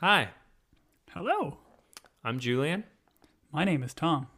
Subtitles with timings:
[0.00, 0.28] Hi,
[1.10, 1.58] Hello.
[2.22, 2.84] I'm Julian.
[3.50, 4.28] My name is Tom.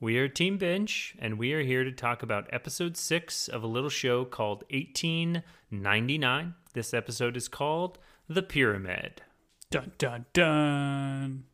[0.00, 3.66] We are Team Binge, and we are here to talk about episode six of a
[3.66, 6.54] little show called 1899.
[6.72, 7.98] This episode is called
[8.28, 9.20] The Pyramid.
[9.70, 11.44] Dun dun dun.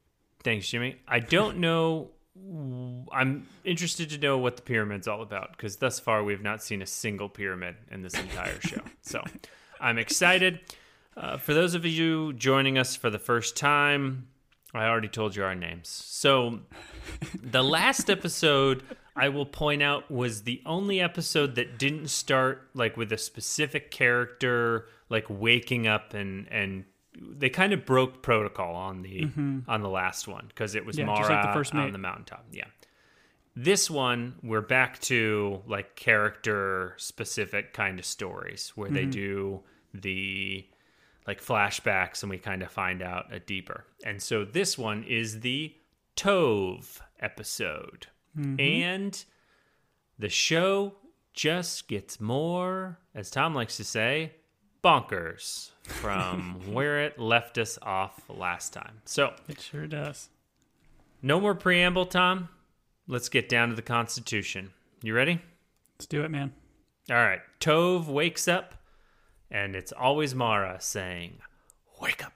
[0.45, 0.97] Thanks, Jimmy.
[1.09, 2.11] I don't know.
[3.13, 6.83] I'm interested to know what the pyramid's all about because thus far we've not seen
[6.83, 8.83] a single pyramid in this entire show.
[9.03, 9.25] So
[9.81, 10.61] I'm excited.
[11.21, 14.27] Uh, for those of you joining us for the first time,
[14.73, 15.89] I already told you our names.
[15.89, 16.61] So
[17.43, 18.83] the last episode
[19.15, 23.91] I will point out was the only episode that didn't start like with a specific
[23.91, 26.85] character like waking up and and
[27.21, 29.29] they kind of broke protocol on the
[29.69, 32.47] on the last one because it was Yeah, Mara like the first on the mountaintop.
[32.51, 32.65] Yeah.
[33.57, 39.61] This one we're back to like character specific kind of stories where they do
[39.93, 40.65] the
[41.27, 43.85] like flashbacks and we kind of find out a deeper.
[44.05, 45.75] And so this one is the
[46.17, 48.07] Tove episode.
[48.39, 48.61] Mm-hmm.
[48.61, 49.25] And
[50.19, 50.95] the show
[51.33, 54.33] just gets more, as Tom likes to say,
[54.83, 59.01] bonkers from where it left us off last time.
[59.05, 60.29] So, It sure does.
[61.23, 62.49] no more preamble, Tom.
[63.07, 64.71] Let's get down to the Constitution.
[65.03, 65.41] You ready?
[65.99, 66.53] Let's do it, man.
[67.11, 67.41] All right.
[67.61, 68.75] Tove wakes up,
[69.51, 71.39] and it's always Mara saying,
[72.01, 72.33] Wake up.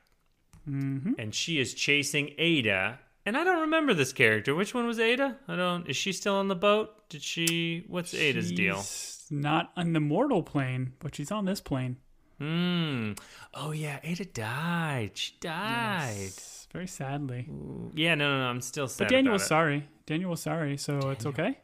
[0.69, 1.13] Mm-hmm.
[1.19, 2.99] And she is chasing Ada.
[3.27, 4.55] And I don't remember this character.
[4.55, 5.39] Which one was Ada?
[5.49, 5.89] I don't.
[5.89, 7.09] Is she still on the boat?
[7.09, 7.85] Did she.
[7.89, 8.77] What's Ada's deal?
[8.77, 11.97] She's Not on the mortal plane, but she's on this plane.
[12.39, 13.13] Hmm.
[13.55, 14.01] Oh, yeah.
[14.03, 15.13] Ada died.
[15.15, 16.17] She died.
[16.19, 17.49] Yes, Very sadly.
[17.95, 18.47] Yeah, no, no, no.
[18.47, 19.05] I'm still sad.
[19.05, 19.89] But Daniel about was sorry.
[20.07, 21.59] Daniel was sorry, so it's okay.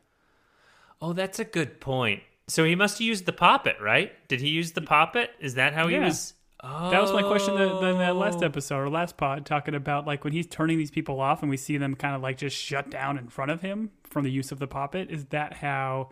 [1.02, 2.22] Oh, that's a good point.
[2.50, 4.12] So he must have used the poppet, right?
[4.28, 5.30] Did he use the poppet?
[5.38, 6.06] Is that how he Yeah.
[6.06, 6.34] was?
[6.62, 6.90] Oh.
[6.90, 8.46] That was my question that last oh.
[8.46, 11.56] episode or last pod, talking about like when he's turning these people off and we
[11.56, 14.52] see them kind of like just shut down in front of him from the use
[14.52, 15.10] of the poppet.
[15.10, 16.10] Is that how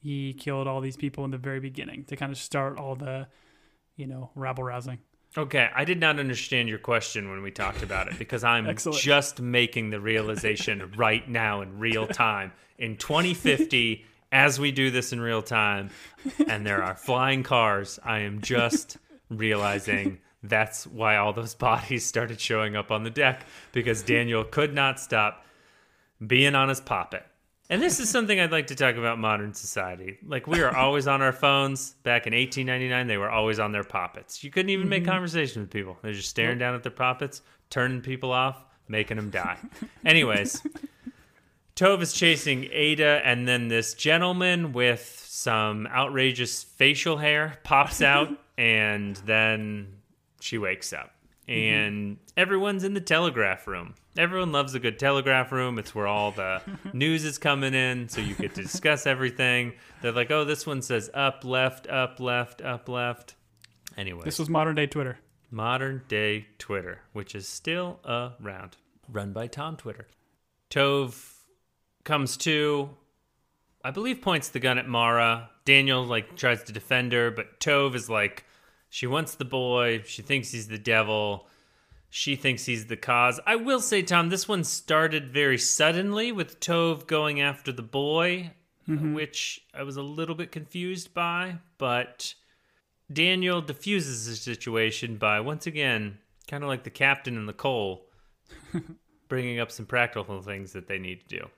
[0.00, 3.26] he killed all these people in the very beginning to kind of start all the,
[3.96, 5.00] you know, rabble rousing?
[5.36, 9.40] Okay, I did not understand your question when we talked about it because I'm just
[9.40, 15.20] making the realization right now in real time in 2050 as we do this in
[15.20, 15.90] real time
[16.46, 17.98] and there are flying cars.
[18.04, 18.96] I am just
[19.28, 24.74] realizing that's why all those bodies started showing up on the deck because Daniel could
[24.74, 25.44] not stop
[26.24, 27.24] being on his poppet.
[27.68, 30.18] And this is something I'd like to talk about modern society.
[30.26, 31.92] Like we are always on our phones.
[32.02, 34.42] Back in 1899, they were always on their poppets.
[34.42, 35.12] You couldn't even make mm-hmm.
[35.12, 35.96] conversation with people.
[36.02, 39.56] They're just staring down at their poppets, turning people off, making them die.
[40.04, 40.60] Anyways,
[41.80, 48.28] Tove is chasing Ada, and then this gentleman with some outrageous facial hair pops out,
[48.58, 49.88] and then
[50.42, 51.12] she wakes up.
[51.48, 51.52] Mm-hmm.
[51.74, 53.94] And everyone's in the telegraph room.
[54.18, 55.78] Everyone loves a good telegraph room.
[55.78, 56.60] It's where all the
[56.92, 59.72] news is coming in, so you get to discuss everything.
[60.02, 63.36] They're like, oh, this one says up, left, up, left, up, left.
[63.96, 65.18] Anyway, This was modern day Twitter.
[65.50, 68.76] modern day Twitter, which is still around,
[69.08, 70.08] run by Tom Twitter.
[70.70, 71.29] Tove
[72.04, 72.90] comes to,
[73.84, 75.50] I believe, points the gun at Mara.
[75.64, 78.44] Daniel like tries to defend her, but Tove is like,
[78.88, 80.02] she wants the boy.
[80.06, 81.46] She thinks he's the devil.
[82.10, 83.38] She thinks he's the cause.
[83.46, 88.50] I will say, Tom, this one started very suddenly with Tove going after the boy,
[88.88, 89.14] mm-hmm.
[89.14, 92.34] which I was a little bit confused by, but
[93.12, 96.18] Daniel diffuses the situation by once again,
[96.48, 98.06] kind of like the captain in the coal,
[99.28, 101.48] bringing up some practical things that they need to do.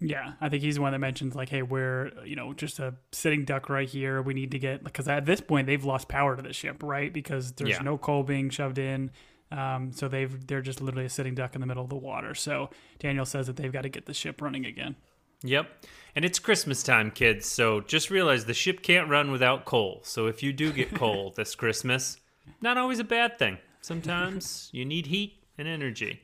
[0.00, 2.94] Yeah, I think he's the one that mentions like, "Hey, we're you know just a
[3.12, 4.22] sitting duck right here.
[4.22, 7.12] We need to get because at this point they've lost power to the ship, right?
[7.12, 7.82] Because there's Yeah.
[7.82, 9.10] no coal being shoved in,
[9.50, 12.34] um, so they've they're just literally a sitting duck in the middle of the water.
[12.36, 12.70] So
[13.00, 14.94] Daniel says that they've got to get the ship running again.
[15.42, 15.68] Yep.
[16.16, 20.00] And it's Christmas time, kids, so just realize the ship can't run without coal.
[20.04, 22.18] So if you do get coal this Christmas,
[22.60, 23.58] not always a bad thing.
[23.80, 26.22] Sometimes you need heat and energy.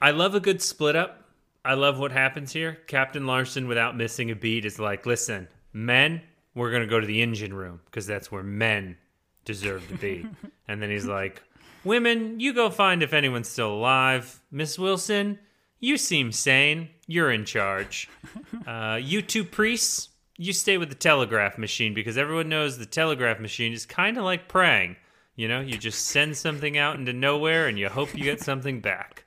[0.00, 1.23] I love a good split up.
[1.64, 2.78] I love what happens here.
[2.86, 6.20] Captain Larsen, without missing a beat, is like, listen, men,
[6.54, 8.96] we're going to go to the engine room because that's where men
[9.44, 10.26] deserve to be.
[10.68, 11.42] and then he's like,
[11.82, 14.42] women, you go find if anyone's still alive.
[14.50, 15.38] Miss Wilson,
[15.80, 16.90] you seem sane.
[17.06, 18.08] You're in charge.
[18.66, 20.08] Uh, you two priests,
[20.38, 24.24] you stay with the telegraph machine because everyone knows the telegraph machine is kind of
[24.24, 24.96] like praying.
[25.36, 28.80] You know, you just send something out into nowhere and you hope you get something
[28.80, 29.24] back.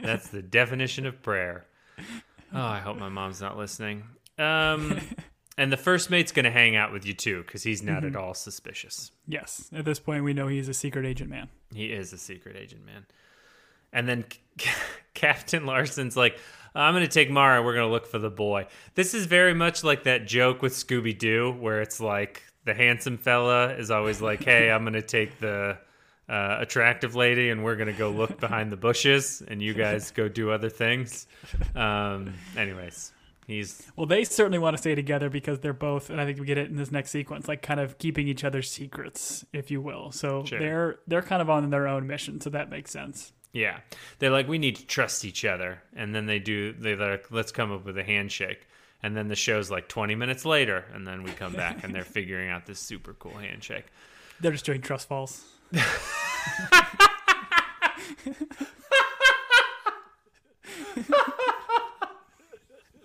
[0.00, 1.66] That's the definition of prayer.
[2.54, 4.04] Oh, I hope my mom's not listening.
[4.38, 5.00] Um,
[5.58, 8.16] And the first mate's going to hang out with you too, because he's not Mm-hmm.
[8.16, 9.10] at all suspicious.
[9.28, 9.68] Yes.
[9.74, 11.48] At this point, we know he's a secret agent man.
[11.74, 13.04] He is a secret agent, man.
[13.92, 14.24] And then
[15.14, 16.38] Captain Larsen's like,
[16.74, 17.62] I'm going to take Mara.
[17.62, 18.66] We're going to look for the boy.
[18.94, 23.18] This is very much like that joke with Scooby Doo, where it's like the handsome
[23.18, 25.76] fella is always like, Hey, I'm going to take the
[26.32, 30.10] uh, attractive lady and we're going to go look behind the bushes and you guys
[30.10, 31.26] go do other things.
[31.74, 33.12] Um, anyways,
[33.46, 36.46] he's Well, they certainly want to stay together because they're both, and I think we
[36.46, 39.80] get it in this next sequence, like kind of keeping each other's secrets, if you
[39.82, 40.10] will.
[40.12, 40.58] So Sure.
[40.58, 43.32] they're they're kind of on their own mission, so that makes sense.
[43.52, 43.80] Yeah.
[44.18, 45.82] They're like, we need to trust each other.
[45.94, 48.66] And then they do, they're like, let's come up with a handshake.
[49.02, 50.86] And then the show's like 20 minutes later.
[50.94, 53.84] And then we come back and they're figuring out this super cool handshake.
[54.40, 55.44] They're just doing trust falls.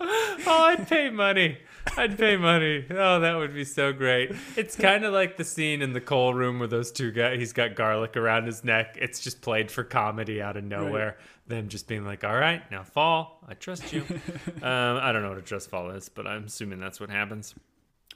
[0.00, 1.58] Oh, I'd pay money.
[1.96, 2.86] I'd pay money.
[2.90, 4.32] Oh, that would be so great.
[4.56, 7.52] It's kind of like the scene in the coal room where those two guys, he's
[7.52, 8.96] got garlic around his neck.
[9.00, 11.18] It's just played for comedy out of nowhere.
[11.46, 13.44] Them just being like, all right, now fall.
[13.48, 14.02] I trust you.
[14.62, 17.54] um, I don't know what a trust fall is, but I'm assuming that's what happens.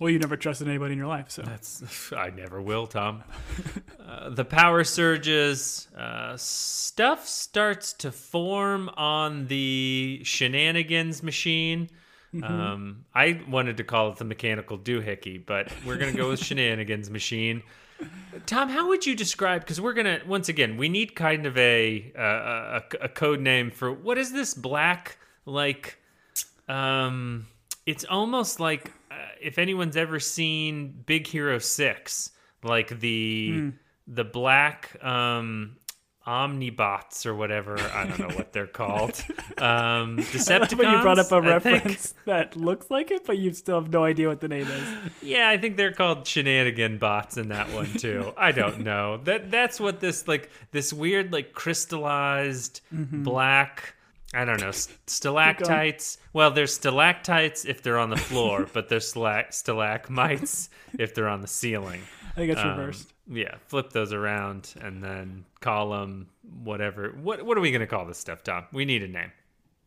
[0.00, 3.22] Well, you never trusted anybody in your life, so That's I never will, Tom.
[4.06, 5.88] uh, the power surges.
[5.96, 11.90] Uh, stuff starts to form on the shenanigans machine.
[12.42, 17.10] Um, I wanted to call it the mechanical doohickey, but we're gonna go with shenanigans
[17.10, 17.62] machine.
[18.46, 19.60] Tom, how would you describe?
[19.60, 23.70] Because we're gonna once again, we need kind of a uh, a, a code name
[23.70, 25.98] for what is this black like?
[26.68, 27.46] Um,
[27.84, 28.90] it's almost like
[29.40, 32.30] if anyone's ever seen Big Hero Six,
[32.62, 33.72] like the
[34.06, 35.76] the black um
[36.26, 37.78] omnibots or whatever.
[37.80, 39.22] I don't know what they're called.
[39.58, 40.78] Um, Decepticons.
[40.78, 43.92] when you brought up a I reference that looks like it, but you still have
[43.92, 44.82] no idea what the name is.
[45.22, 48.32] Yeah, I think they're called shenanigan bots in that one too.
[48.36, 49.18] I don't know.
[49.18, 53.94] That that's what this like this weird like crystallized black
[54.34, 54.70] I don't know
[55.06, 56.18] stalactites.
[56.32, 61.40] Well, there's stalactites if they're on the floor, but there's stalac- stalagmites if they're on
[61.40, 62.00] the ceiling.
[62.30, 63.12] I think it's Um, reversed.
[63.28, 67.10] yeah, flip those around and then call them whatever.
[67.10, 68.64] What what are we gonna call this stuff, Tom?
[68.72, 69.32] We need a name.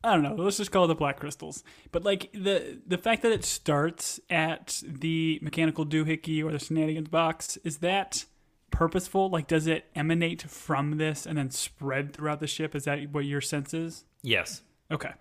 [0.04, 0.36] I don't know.
[0.36, 1.64] Let's just call it the black crystals.
[1.92, 7.10] But like the the fact that it starts at the mechanical doohickey or the shenanigans
[7.10, 8.26] box is that
[8.70, 9.30] purposeful?
[9.30, 12.76] Like, does it emanate from this and then spread throughout the ship?
[12.76, 14.04] Is that what your sense is?
[14.26, 14.62] Yes.
[14.92, 15.12] Okay.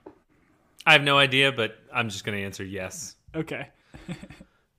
[0.87, 3.17] I have no idea, but I'm just gonna answer yes.
[3.35, 3.69] Okay.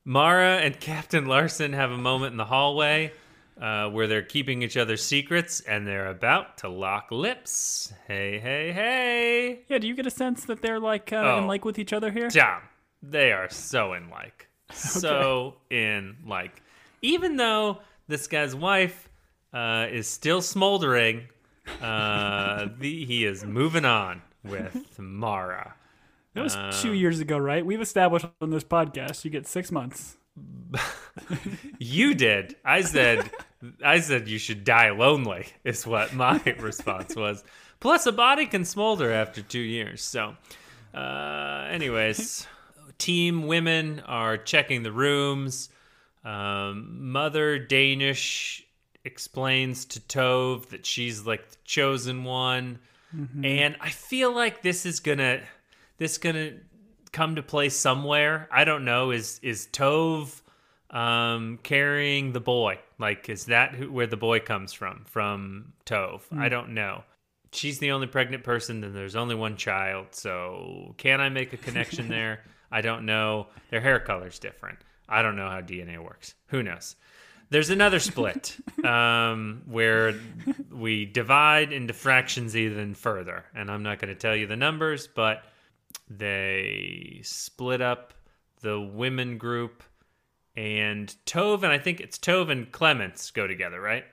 [0.04, 3.12] Mara and Captain Larsen have a moment in the hallway
[3.60, 7.92] uh, where they're keeping each other's secrets and they're about to lock lips.
[8.07, 9.60] Hey, hey, hey.
[9.68, 9.77] Yeah.
[9.80, 11.48] Do you get a sense that they're like kind of in Oh.
[11.48, 12.30] like with each other here?
[12.30, 12.62] Tom,
[13.01, 14.48] they are so in like.
[14.74, 16.62] So in like.
[17.01, 19.10] Even though this guy's wife
[19.54, 21.27] uh, is still smoldering,
[21.81, 25.75] uh, the, he is moving on with Mara.
[26.33, 26.71] That was Uh.
[26.81, 27.65] two years ago, right?
[27.65, 30.17] We've established on this podcast you get six months.
[31.79, 32.56] You did.
[32.65, 33.29] I said
[33.83, 37.44] I said you should die lonely is what my response was.
[37.79, 40.01] Plus a body can smolder after 2 years.
[40.01, 40.35] So
[40.94, 42.47] uh anyways,
[42.97, 45.69] team women are checking the rooms.
[46.25, 48.64] Um mother Danish
[49.06, 52.79] explains to Tove that she's like the chosen one.
[53.46, 55.41] And I feel like this is to
[55.98, 56.60] this to
[57.13, 58.50] come to play somewhere.
[58.51, 59.12] I don't know.
[59.12, 60.41] Is is Tove
[60.89, 62.79] um, carrying the boy?
[63.00, 65.06] Like, is that who, where the boy comes from?
[65.06, 66.22] From Tove?
[66.38, 67.03] I don't know.
[67.53, 70.08] She's the only pregnant person, and there's only one child.
[70.12, 72.44] So, can I make a connection there?
[72.70, 73.48] I don't know.
[73.70, 74.79] Their hair color's different.
[75.08, 76.34] I don't know how DNA works.
[76.48, 76.96] Who knows?
[77.50, 80.16] There's another split um, where
[80.72, 85.08] we divide into fractions even further, and I'm not going to tell you the numbers,
[85.08, 85.44] but
[86.10, 88.14] they split up
[88.62, 89.84] the women group
[90.56, 94.06] and Tove and I think it's Tove and Clemens go together, right?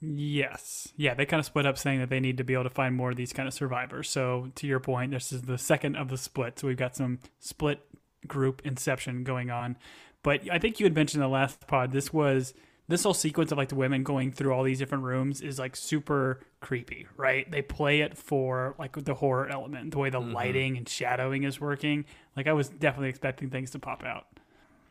[0.00, 0.88] Yes.
[0.96, 2.94] Yeah, they kind of split up saying that they need to be able to find
[2.94, 4.10] more of these kind of survivors.
[4.10, 6.58] So, to your point, this is the second of the split.
[6.58, 7.80] So, we've got some split
[8.26, 9.76] group inception going on.
[10.22, 12.54] But I think you had mentioned the last pod, this was
[12.88, 15.74] this whole sequence of like the women going through all these different rooms is like
[15.74, 17.50] super creepy, right?
[17.50, 20.32] They play it for like the horror element, the way the mm-hmm.
[20.32, 22.04] lighting and shadowing is working.
[22.36, 24.26] Like, I was definitely expecting things to pop out.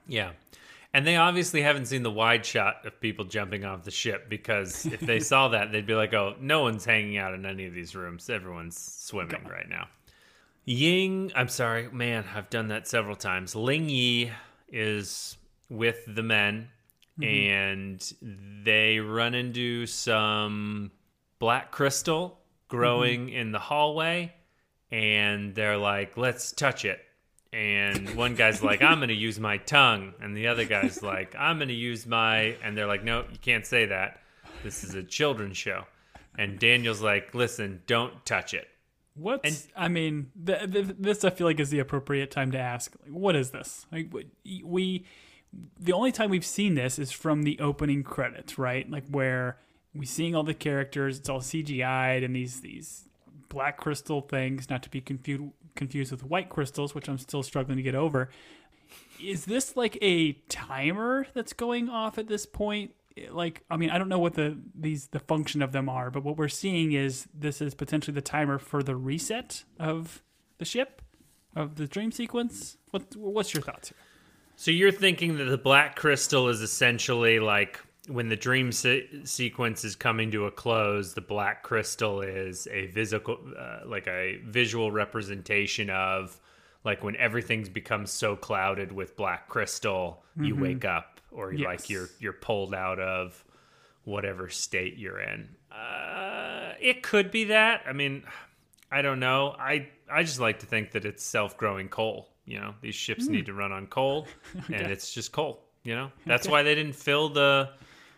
[0.08, 0.32] Yeah.
[0.96, 4.86] And they obviously haven't seen the wide shot of people jumping off the ship because
[4.86, 7.74] if they saw that, they'd be like, oh, no one's hanging out in any of
[7.74, 8.30] these rooms.
[8.30, 9.88] Everyone's swimming right now.
[10.66, 13.56] Ying, I'm sorry, man, I've done that several times.
[13.56, 14.32] Ling Yi
[14.70, 15.38] is
[15.70, 16.70] with the men,
[17.20, 17.24] Mm-hmm.
[17.24, 18.13] and
[18.65, 20.89] they run into some
[21.38, 22.39] black crystal
[22.70, 23.36] growing mm-hmm.
[23.36, 24.34] in the hallway,
[24.89, 27.00] and they're like, "Let's touch it."
[27.51, 31.36] And one guy's like, "I'm going to use my tongue," and the other guy's like,
[31.38, 34.20] "I'm going to use my," and they're like, "No, you can't say that.
[34.63, 35.86] This is a children's show."
[36.36, 38.67] And Daniel's like, "Listen, don't touch it."
[39.15, 42.91] What's I mean, th- th- this I feel like is the appropriate time to ask.
[43.03, 43.86] Like, what is this?
[43.91, 44.12] Like,
[44.63, 45.05] we,
[45.79, 48.89] the only time we've seen this is from the opening credits, right?
[48.89, 49.57] Like where
[49.93, 53.10] we seeing all the characters, it's all CGI'd and these these
[53.50, 57.77] black crystal things, not to be confused confused with white crystals, which I'm still struggling
[57.77, 58.29] to get over.
[59.22, 62.91] Is this like a timer that's going off at this point?
[63.29, 66.24] Like, I mean, I don't know what the these the function of them are, but
[66.24, 70.24] what we're seeing is this is potentially the timer for the reset of
[70.57, 71.01] the ship
[71.55, 72.77] of the dream sequence.
[72.91, 73.98] What what's your thoughts here?
[74.55, 79.83] So you're thinking that the black crystal is essentially like when the dream se- sequence
[79.83, 84.91] is coming to a close, the black crystal is a physical, uh, like a visual
[84.91, 86.39] representation of
[86.83, 91.65] like when everything's become so clouded with black crystal, you wake up or Yes.
[91.65, 93.43] like you're you're pulled out of
[94.03, 95.48] whatever state you're in.
[95.72, 97.83] Uh, it could be that.
[97.88, 98.24] I mean,
[98.91, 99.55] I don't know.
[99.57, 102.29] I I just like to think that it's self-growing coal.
[102.46, 103.34] You know, these ships hmm.
[103.34, 104.28] need to run on coal,
[104.68, 105.64] and it's just coal.
[105.84, 107.70] You know, that's why they didn't fill the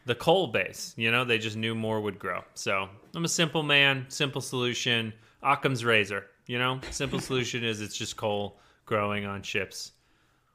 [0.06, 0.94] the coal base.
[0.98, 2.44] You know, they just knew more would grow.
[2.54, 5.14] So I'm a simple man, simple solution.
[5.44, 6.26] Occam's razor.
[6.48, 9.92] You know, simple solution is it's just coal growing on ships.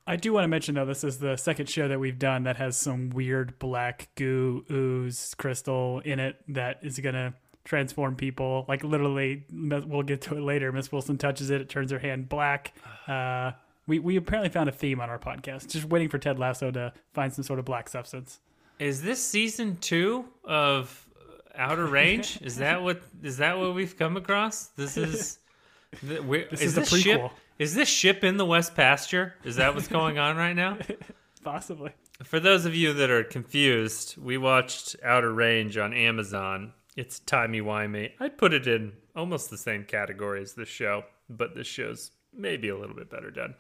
[0.07, 2.57] I do want to mention though, this is the second show that we've done that
[2.57, 8.65] has some weird black goo ooze crystal in it that is gonna transform people.
[8.69, 10.73] Like literally, we'll get to it later.
[10.73, 12.75] Miss Wilson touches it, it turns her hand black.
[13.07, 13.53] Uh,
[13.87, 15.69] we we apparently found a theme on our podcast.
[15.69, 18.39] Just waiting for Ted Lasso to find some sort of black substance.
[18.79, 21.07] Is this season two of
[21.55, 22.41] Outer Range?
[22.43, 24.69] is that what is that what we've come across?
[24.69, 25.39] This is
[26.01, 27.31] th- where, This is is the this ship?
[27.59, 29.35] Is this ship in the West Pasture?
[29.45, 30.79] Is that what's going on right now?
[31.45, 31.93] Possibly.
[32.25, 36.73] For those of you that are confused, we watched Outer Range on Amazon.
[37.01, 38.11] It's timey wimey.
[38.21, 42.69] I'd put it in almost the same category as this show, but this show's maybe
[42.69, 43.55] a little bit better done.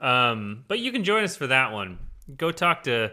[0.00, 1.98] Um, but you can join us for that one.
[2.34, 3.12] Go talk to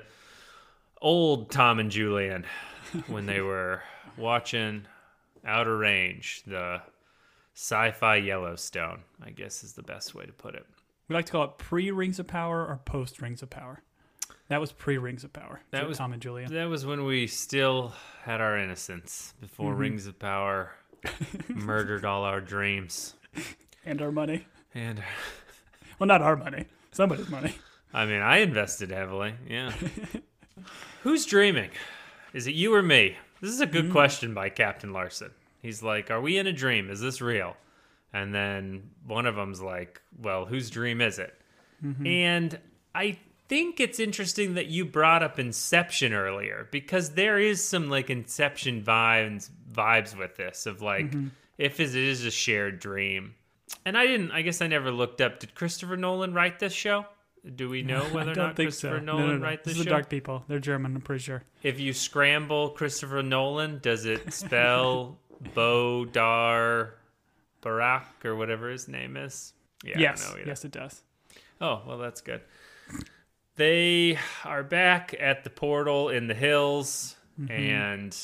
[1.01, 2.45] old Tom and Julian
[3.07, 3.83] when they were
[4.17, 4.85] watching
[5.43, 6.81] Outer Range, the
[7.53, 8.99] sci-fi Yellowstone.
[9.21, 10.65] I guess is the best way to put it.
[11.09, 13.83] We like to call it pre Rings of Power or post Rings of Power.
[14.49, 15.61] That was pre Rings of Power.
[15.71, 16.49] That was- Tom and Julia.
[16.49, 19.81] That was when we still had our innocence before mm-hmm.
[19.81, 20.73] Rings of Power
[21.47, 23.15] murdered all our dreams.
[23.85, 24.45] and our money.
[24.73, 25.01] And
[25.99, 26.65] Well, not our money.
[26.91, 27.53] Somebody's money.
[27.93, 29.33] I mean, I invested heavily.
[29.47, 29.73] Yeah.
[31.03, 31.71] Who's dreaming?
[32.33, 33.17] Is it you or me?
[33.41, 33.93] This is a good mm-hmm.
[33.93, 35.31] question by Captain Larsen.
[35.61, 36.89] He's like, "Are we in a dream?
[36.89, 37.57] Is this real?"
[38.13, 41.33] And then one of them's like, "Well, whose dream is it?"
[41.83, 42.05] Mm-hmm.
[42.05, 42.59] And
[42.95, 43.17] I
[43.49, 48.83] think it's interesting that you brought up Inception earlier because there is some like Inception
[48.83, 51.27] vibes vibes with this of like mm-hmm.
[51.57, 53.33] if it is a shared dream.
[53.85, 54.31] And I didn't.
[54.31, 55.39] I guess I never looked up.
[55.39, 57.05] Did Christopher Nolan write this show?
[57.55, 58.89] Do we know whether or not think so.
[58.89, 59.43] Christopher No, Nolan no, no.
[59.43, 59.89] write This this is show?
[59.89, 60.43] the Dark People.
[60.47, 61.43] They're German, I'm pretty sure.
[61.63, 65.17] If you scramble Christopher Nolan, does it spell
[65.55, 66.91] Bodar
[67.61, 69.53] Barak or whatever his name is?
[69.83, 70.33] Yeah, yes.
[70.45, 71.01] Yes, it does.
[71.61, 72.41] Oh, well, that's good.
[73.59, 77.51] They are back at the portal in the hills, Mm-hmm.
[77.51, 78.17] and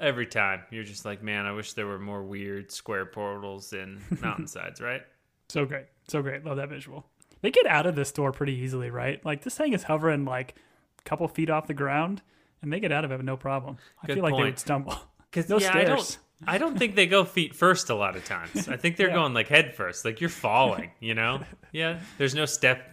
[0.00, 4.00] every time you're just like, man, I wish there were more weird square portals in
[4.20, 5.02] mountainsides, right?
[5.48, 5.86] So great.
[6.08, 6.44] So great.
[6.44, 7.04] Love that visual.
[7.40, 9.24] They get out of this door pretty easily, right?
[9.24, 10.54] Like this thing is hovering like
[10.98, 12.22] a couple feet off the ground
[12.62, 13.76] and they get out of it with no problem.
[14.02, 14.46] I Good feel like they point.
[14.46, 14.94] would stumble.
[15.30, 15.88] Because No yeah, I stairs.
[15.88, 16.18] don't,
[16.54, 18.68] I don't think they go feet first a lot of times.
[18.68, 19.14] I think they're Yeah.
[19.14, 20.90] going like head first, like you're falling.
[21.00, 21.40] You know?
[21.72, 22.00] Yeah.
[22.18, 22.88] There's no step.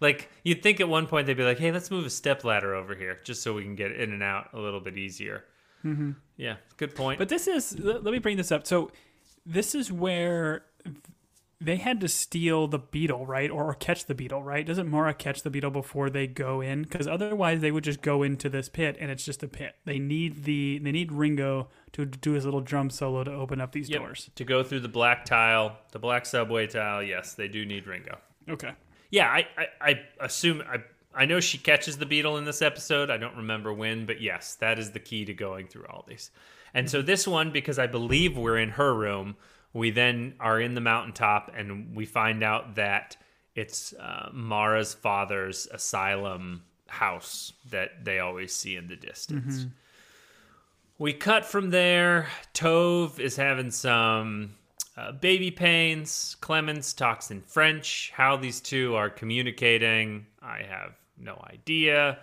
[0.00, 2.74] Like you'd think at one point they'd be like, "Hey, let's move a step ladder
[2.74, 5.44] over here, just so we can get in and out a little bit easier."
[5.84, 6.12] Mm-hmm.
[6.36, 7.18] Yeah, good point.
[7.18, 8.66] But this is let let me bring this up.
[8.66, 8.90] So
[9.46, 10.64] this is where
[11.60, 13.50] they had to steal the beetle, right?
[13.50, 14.66] Or, or catch the beetle, right?
[14.66, 16.82] Doesn't Mara catch the beetle before they go in?
[16.82, 19.74] Because otherwise they would just go into this pit and it's just a pit.
[19.84, 23.72] They need the they need Ringo to do his little drum solo to open up
[23.72, 24.00] these Yep.
[24.00, 24.30] doors.
[24.34, 28.18] to go through the black tile, the black subway tile, yes, they do need Ringo.
[28.48, 28.72] Okay.
[29.14, 30.78] Yeah, I, I, I assume I
[31.14, 33.10] I know she catches the beetle in this episode.
[33.10, 36.32] I don't remember when, but yes, that is the key to going through all these.
[36.74, 39.36] And so this one, because I believe we're in her room,
[39.72, 43.16] we then are in the mountaintop and we find out that
[43.54, 49.66] it's uh, Mara's father's asylum house that they always see in the distance.
[50.98, 52.26] We cut from there.
[52.52, 54.56] Tove is having some
[54.96, 56.36] uh, baby pains.
[56.40, 58.12] Clemens talks in French.
[58.14, 62.18] How these two are communicating, I have no idea.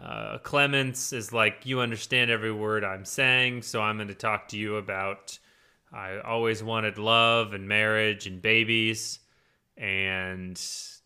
[0.00, 4.48] Uh, Clemens is like, You understand every word I'm saying, so I'm going to talk
[4.48, 5.38] to you about
[5.92, 9.20] I always wanted love and marriage and babies.
[9.76, 10.60] And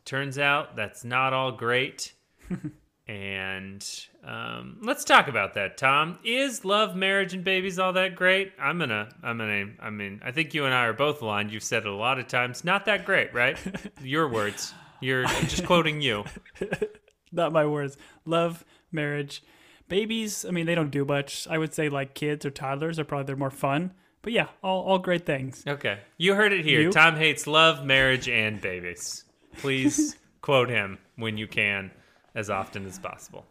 [0.05, 2.13] turns out that's not all great.
[3.09, 3.85] and
[4.25, 6.19] um, let's talk about that, Tom.
[6.25, 8.53] Is love, marriage, and babies all that great?
[8.61, 11.53] I'm gonna, I'm gonna, I mean, I think you and I are both aligned.
[11.53, 12.65] You've said it a lot of times.
[12.65, 13.59] Not that great, right?
[14.03, 14.73] Your words.
[15.01, 16.25] You're I'm just quoting you.
[17.33, 17.97] Not my words.
[18.25, 19.43] Love, marriage,
[19.89, 20.45] babies.
[20.45, 21.49] I mean, they don't do much.
[21.51, 23.95] I would say like kids or toddlers are probably they're more fun.
[24.23, 25.65] But yeah, all all great things.
[25.67, 26.81] Okay, you heard it here.
[26.83, 26.93] You?
[26.93, 29.25] Tom hates love, marriage, and babies.
[29.59, 31.91] Please quote him when you can,
[32.35, 33.45] as often as possible.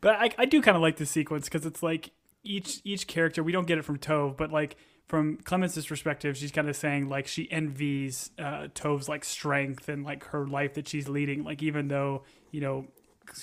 [0.00, 2.10] But I, I do kind of like the sequence because it's like
[2.42, 4.76] each each character we don't get it from Tove, but like
[5.06, 10.04] from Clemens' perspective, she's kind of saying like she envies uh, Tove's like strength and
[10.04, 11.44] like her life that she's leading.
[11.44, 12.86] Like even though you know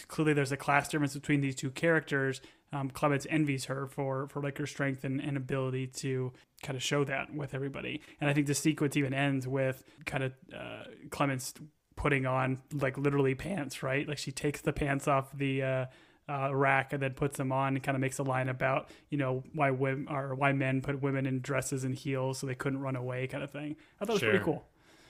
[0.08, 2.42] clearly there's a class difference between these two characters,
[2.74, 6.84] um, Clemens envies her for for like her strength and, and ability to kind of
[6.84, 8.02] show that with everybody.
[8.20, 11.54] And I think the sequence even ends with kind of uh, Clemens
[12.00, 14.08] putting on like literally pants, right?
[14.08, 15.86] Like she takes the pants off the uh,
[16.30, 19.18] uh, rack and then puts them on and kind of makes a line about you
[19.18, 22.80] know why women or why men put women in dresses and heels so they couldn't
[22.80, 23.76] run away, kind of thing.
[24.00, 24.30] I thought it was Sure.
[24.30, 24.64] pretty cool.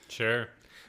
[0.08, 0.48] Sure.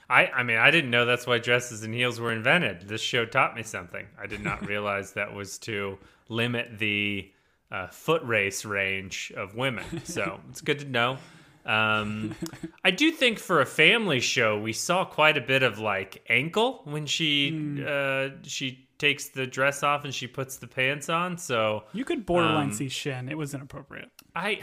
[0.09, 2.87] I, I mean, I didn't know that's why dresses and heels were invented.
[2.87, 4.07] This show taught me something.
[4.19, 7.31] I did not realize that was to limit the
[7.71, 9.85] uh, foot race range of women.
[10.03, 11.17] So it's good to know.
[11.65, 12.35] Um,
[12.83, 16.81] I do think for a family show, we saw quite a bit of like ankle
[16.85, 21.37] when she uh, she takes the dress off and she puts the pants on.
[21.37, 23.29] So You could borderline Um, see shin.
[23.29, 24.09] It was inappropriate.
[24.35, 24.61] I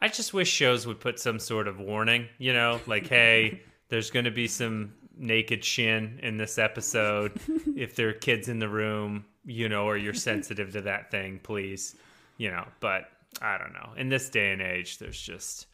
[0.00, 4.10] I just wish shows would put some sort of warning, you know, like hey, there's
[4.10, 7.38] going to be some naked shin in this episode.
[7.76, 11.38] if there are kids in the room, you know, or you're sensitive to that thing,
[11.42, 11.96] please,
[12.38, 13.08] you know, but
[13.42, 13.90] I don't know.
[13.96, 15.66] In this day and age, there's just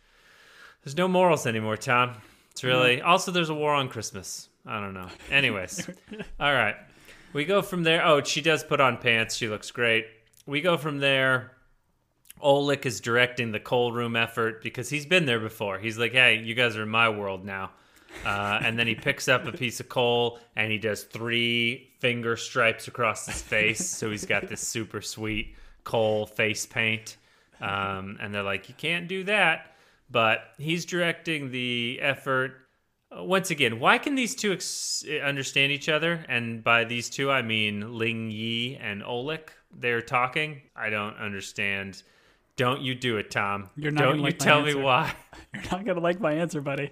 [0.87, 2.13] there's no morals anymore, Tom.
[2.53, 4.49] It's really also there's a war on Christmas.
[4.65, 5.09] I don't know.
[5.33, 5.85] Anyways,
[6.41, 6.77] all right.
[7.33, 8.07] We go from there.
[8.07, 9.35] Oh, she does put on pants.
[9.35, 10.07] She looks great.
[10.47, 11.51] We go from there.
[12.41, 15.81] Olek is directing the coal room effort because he's been there before.
[15.81, 17.73] He's like, "Hey, you guys are in my world now."
[18.25, 22.37] Uh, and then he picks up a piece of coal and he does three finger
[22.37, 23.85] stripes across his face.
[23.85, 27.17] so he's got this super sweet coal face paint.
[27.61, 29.73] Um, and they're like, "You can't do that."
[30.11, 32.53] But he's directing the effort.
[33.17, 36.25] Uh, Once again, why can these two ex- understand each other?
[36.29, 39.49] And by these two, I mean Ling Yi and Olek.
[39.77, 40.63] They're talking.
[40.77, 42.03] I don't understand.
[42.57, 43.69] Don't you do it, Tom?
[43.77, 45.13] You're not don't you like my tell me why?
[45.55, 46.91] You're not gonna like my answer, buddy.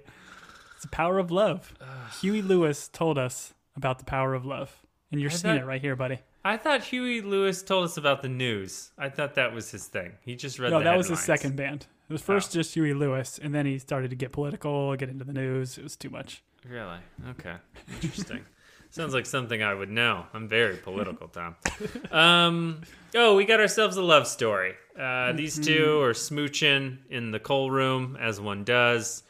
[0.74, 1.72] It's the power of love.
[2.20, 4.76] Huey Lewis told us about the power of love,
[5.10, 6.18] and you're I seeing thought- it right here, buddy.
[6.44, 8.90] I thought Huey Lewis told us about the news.
[8.98, 10.12] I thought that was his thing.
[10.20, 11.86] He just read No, that was his second band.
[12.08, 12.54] It was first Oh.
[12.60, 15.78] just Huey Lewis, and then he started to get political, get into the news.
[15.78, 16.42] It was too much.
[16.68, 16.98] Really?
[17.30, 17.54] Okay.
[18.02, 18.44] Interesting.
[18.90, 20.24] Sounds like something I would know.
[20.32, 21.56] I'm very political, Tom.
[22.12, 22.82] Um,
[23.16, 24.74] oh, we got ourselves a love story.
[24.98, 29.24] Uh, these two are smooching in the coal room, as one does.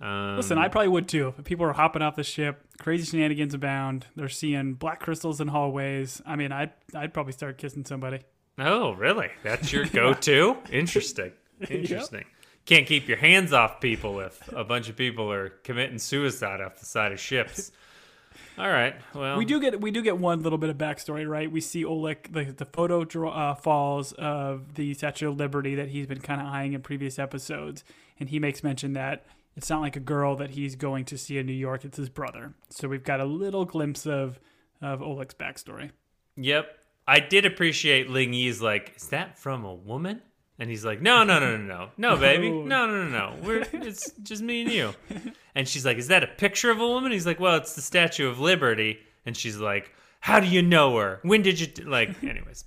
[0.00, 1.34] Um, Listen, I probably would too.
[1.38, 4.06] If people are hopping off the ship, crazy shenanigans abound.
[4.16, 6.22] They're seeing black crystals in hallways.
[6.24, 8.20] I mean, I'd I'd probably start kissing somebody.
[8.58, 9.28] Oh, really?
[9.42, 10.56] That's your go-to?
[10.72, 11.32] Interesting.
[11.70, 12.24] Interesting.
[12.66, 16.78] Can't keep your hands off people if a bunch of people are committing suicide off
[16.78, 17.72] the side of ships.
[18.58, 18.94] All right.
[19.14, 21.50] Well, We do get we do get one little bit of backstory, right?
[21.50, 25.88] We see Olek the the photo draw, uh, falls of the Statue of Liberty that
[25.88, 27.84] he's been kind of eyeing in previous episodes,
[28.18, 29.24] and he makes mention that
[29.56, 32.10] it's not like a girl that he's going to see in New York; it's his
[32.10, 32.54] brother.
[32.68, 34.38] So we've got a little glimpse of
[34.82, 35.90] of Olek's backstory.
[36.36, 36.66] Yep.
[37.08, 40.22] I did appreciate Ling Yi's like, is that from a woman?
[40.60, 42.86] And he's like, no, no, no, no, no, no, baby, No.
[42.86, 43.36] no, no, no.
[43.42, 44.94] We're it's just me and you.
[45.56, 47.10] And she's like, is that a picture of a woman?
[47.10, 49.00] He's like, well, it's the Statue of Liberty.
[49.26, 51.18] And she's like, how do you know her?
[51.22, 51.82] When did you t-?
[51.82, 52.22] like?
[52.22, 52.64] Anyways.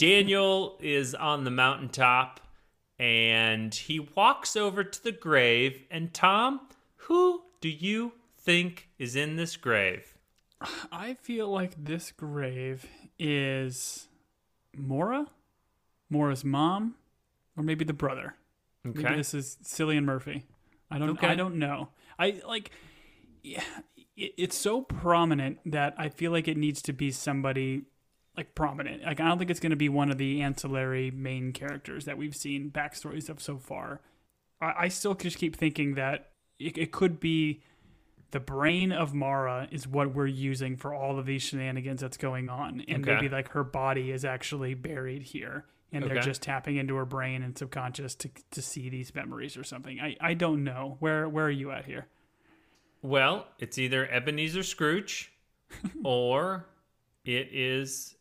[0.00, 2.40] Daniel is on the mountaintop
[2.98, 5.82] and he walks over to the grave.
[5.90, 6.62] And Tom,
[6.96, 10.16] who do you think is in this grave?
[10.90, 12.86] I feel like this grave
[13.18, 14.08] is
[14.74, 15.26] Mora,
[16.08, 16.94] Mora's mom,
[17.54, 18.36] or maybe the brother.
[18.86, 19.02] Okay.
[19.02, 20.46] Maybe this is Cillian Murphy.
[20.90, 21.10] I don't.
[21.10, 21.26] Okay.
[21.26, 21.90] I don't know.
[22.18, 22.70] I like.
[23.42, 23.62] Yeah,
[24.16, 27.82] it, it's so prominent that I feel like it needs to be somebody
[28.36, 29.02] like prominent.
[29.02, 32.16] Like I don't think it's going to be one of the ancillary main characters that
[32.18, 34.00] we've seen backstories of so far.
[34.60, 37.62] I, I still just keep thinking that it, it could be
[38.30, 42.48] the brain of Mara is what we're using for all of these shenanigans that's going
[42.48, 43.14] on, and Okay.
[43.14, 47.42] maybe like her body is actually buried here, and they're just tapping into her brain
[47.42, 49.98] and subconscious to to see these memories or something.
[50.00, 52.06] I I don't know where where are you at here?
[53.02, 55.32] Well, it's either Ebenezer Scrooge
[56.04, 56.66] or
[57.24, 58.14] it is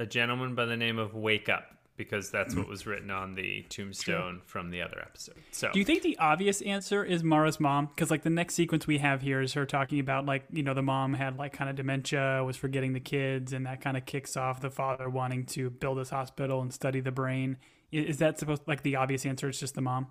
[0.00, 1.64] a gentleman by the name of Wake Up
[1.96, 5.34] because that's what was written on the tombstone from the other episode.
[5.50, 7.86] So, Do you think the obvious answer is Mara's mom?
[7.86, 10.72] Because like the next sequence we have here is her talking about like you know
[10.72, 14.06] the mom had like kind of dementia, was forgetting the kids, and that kind of
[14.06, 17.58] kicks off the father wanting to build this hospital and study the brain.
[17.92, 19.50] Is that supposed like the obvious answer?
[19.50, 20.06] It's just the mom.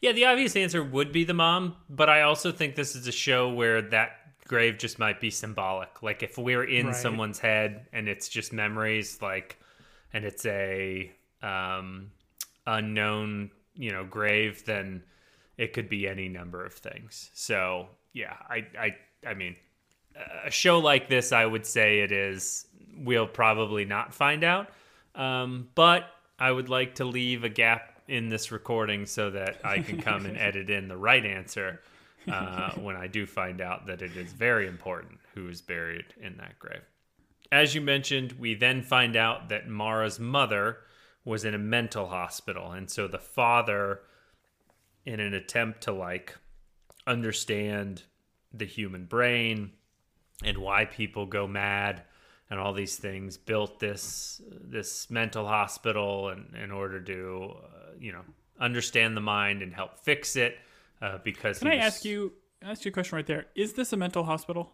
[0.00, 3.12] yeah, the obvious answer would be the mom, but I also think this is a
[3.12, 4.10] show where that
[4.46, 6.02] grave just might be symbolic.
[6.02, 6.96] Like if we're in Right.
[6.96, 9.58] someone's head and it's just memories, like,
[10.12, 11.10] and it's a
[11.42, 12.10] um,
[12.66, 15.02] unknown, you know, grave, then
[15.56, 17.30] it could be any number of things.
[17.34, 19.56] So yeah, I, I, I mean,
[20.44, 22.66] a show like this, I would say it is.
[22.96, 24.68] We'll probably not find out,
[25.16, 26.04] um, but
[26.38, 30.26] I would like to leave a gap in this recording so that I can come
[30.26, 31.80] and edit in the right answer
[32.30, 36.36] uh, when I do find out that it is very important who is buried in
[36.38, 36.82] that grave.
[37.52, 40.78] As you mentioned, we then find out that Mara's mother
[41.24, 44.00] was in a mental hospital, and so the father,
[45.04, 46.36] in an attempt to like
[47.06, 48.02] understand
[48.52, 49.72] the human brain
[50.42, 52.02] and why people go mad
[52.50, 58.12] and all these things built this this mental hospital and in order to uh, you
[58.12, 58.22] know
[58.60, 60.56] understand the mind and help fix it
[61.02, 62.32] uh, because Can I was- ask you?
[62.62, 63.46] Ask you a question right there.
[63.54, 64.72] Is this a mental hospital?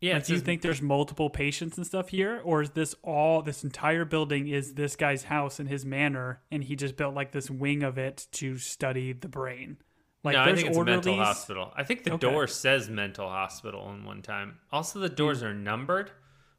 [0.00, 3.42] yeah Like, do you think there's multiple patients and stuff here, or is this all
[3.42, 7.32] this entire building is this guy's house and his manor, and he just built like
[7.32, 9.76] this wing of it to study the brain?
[10.24, 11.72] Like no, I there's think it's a mental hospital.
[11.76, 12.30] I think the Okay.
[12.30, 14.58] door says mental hospital in one time.
[14.72, 15.46] Also, the doors Hmm.
[15.46, 16.10] are numbered,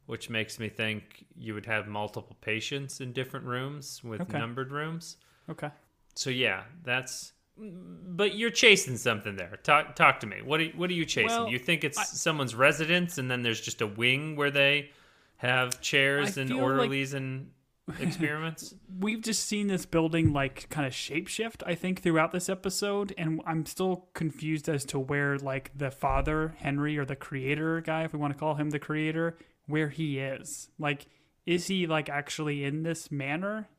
[0.06, 4.38] which makes me think you would have multiple patients in different rooms with Okay.
[4.38, 5.16] numbered rooms.
[5.48, 5.70] Okay.
[6.14, 7.32] So yeah, that's.
[7.60, 9.58] But you're chasing something there.
[9.62, 10.42] Talk talk to me.
[10.44, 11.28] What are, what are you chasing?
[11.36, 14.90] Well, you think it's someone's residence, and then there's just a wing where they
[15.36, 17.50] have chairs I and feel like- orderlies and
[18.00, 18.74] experiments.
[19.00, 23.40] we've just seen this building like kind of shapeshift i think throughout this episode and
[23.46, 28.12] i'm still confused as to where like the father henry or the creator guy if
[28.12, 31.06] we want to call him the creator where he is like
[31.46, 33.70] is he like actually in this manor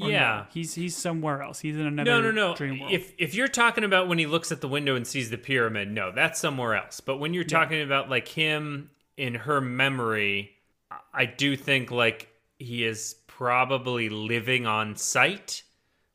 [0.00, 0.12] Or no?
[0.12, 0.44] Yeah.
[0.52, 2.54] he's he's somewhere else he's in another No, no, no.
[2.54, 5.30] dream world If if you're talking about when he looks at the window and sees
[5.30, 7.00] the pyramid, no, that's somewhere else.
[7.00, 10.52] But when you're talking about like him in her memory,
[10.90, 12.28] I- I do think like
[12.58, 15.62] he is probably living on site.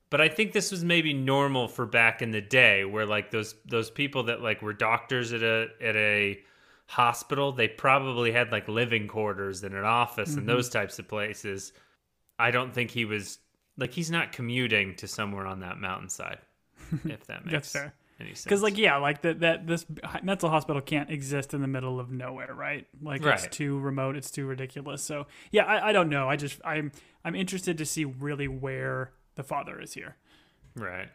[0.09, 3.53] But I think this was maybe normal for back in the day where like those
[3.65, 6.39] those people that like were doctors at a at a
[6.87, 10.39] hospital, they probably had like living quarters and an office Mm-hmm.
[10.39, 11.73] and those types of places.
[12.39, 13.39] I don't think he was
[13.77, 16.39] like he's not commuting to somewhere on that mountainside.
[17.05, 17.93] If that makes That's fair.
[18.19, 18.43] any sense.
[18.45, 19.85] because like yeah like that that this
[20.23, 23.33] mental hospital can't exist in the middle of nowhere right like Right.
[23.43, 26.91] it's too remote it's too ridiculous so yeah I, I don't know i just i'm
[27.25, 30.15] i'm interested to see really where the father is here
[30.75, 31.09] right.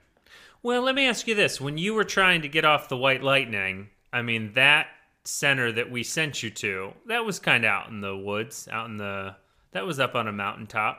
[0.64, 3.20] Well, let me ask you this: When you were trying to get off the White
[3.22, 4.86] Lightning, I mean that
[5.24, 8.86] center that we sent you to, that was kind of out in the woods, out
[8.88, 9.34] in the
[9.72, 10.98] that was up on a mountaintop.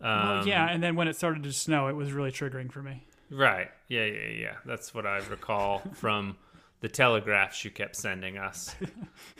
[0.00, 2.82] Um, well yeah and then when it started to snow it was really triggering for
[2.82, 3.70] me Right.
[3.88, 4.54] Yeah, yeah, yeah.
[4.64, 6.36] That's what I recall from
[6.80, 8.74] the telegraphs you kept sending us.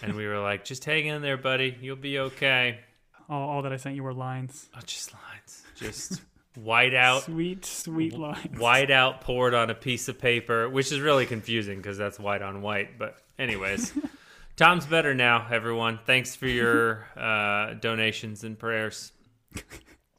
[0.02, 1.76] And we were like, just hang in there, buddy.
[1.80, 2.80] You'll be okay.
[3.28, 5.62] all, all that i sent you were lines Oh, just lines.
[5.76, 6.22] Just
[6.56, 10.98] white out, sweet sweet lines white out poured on a piece of paper, which is
[10.98, 12.98] really confusing because that's white on white.
[12.98, 13.92] But, anyways,
[14.56, 16.00] Tom's better now, everyone.
[16.04, 19.12] Thanks for your uh, donations and prayers.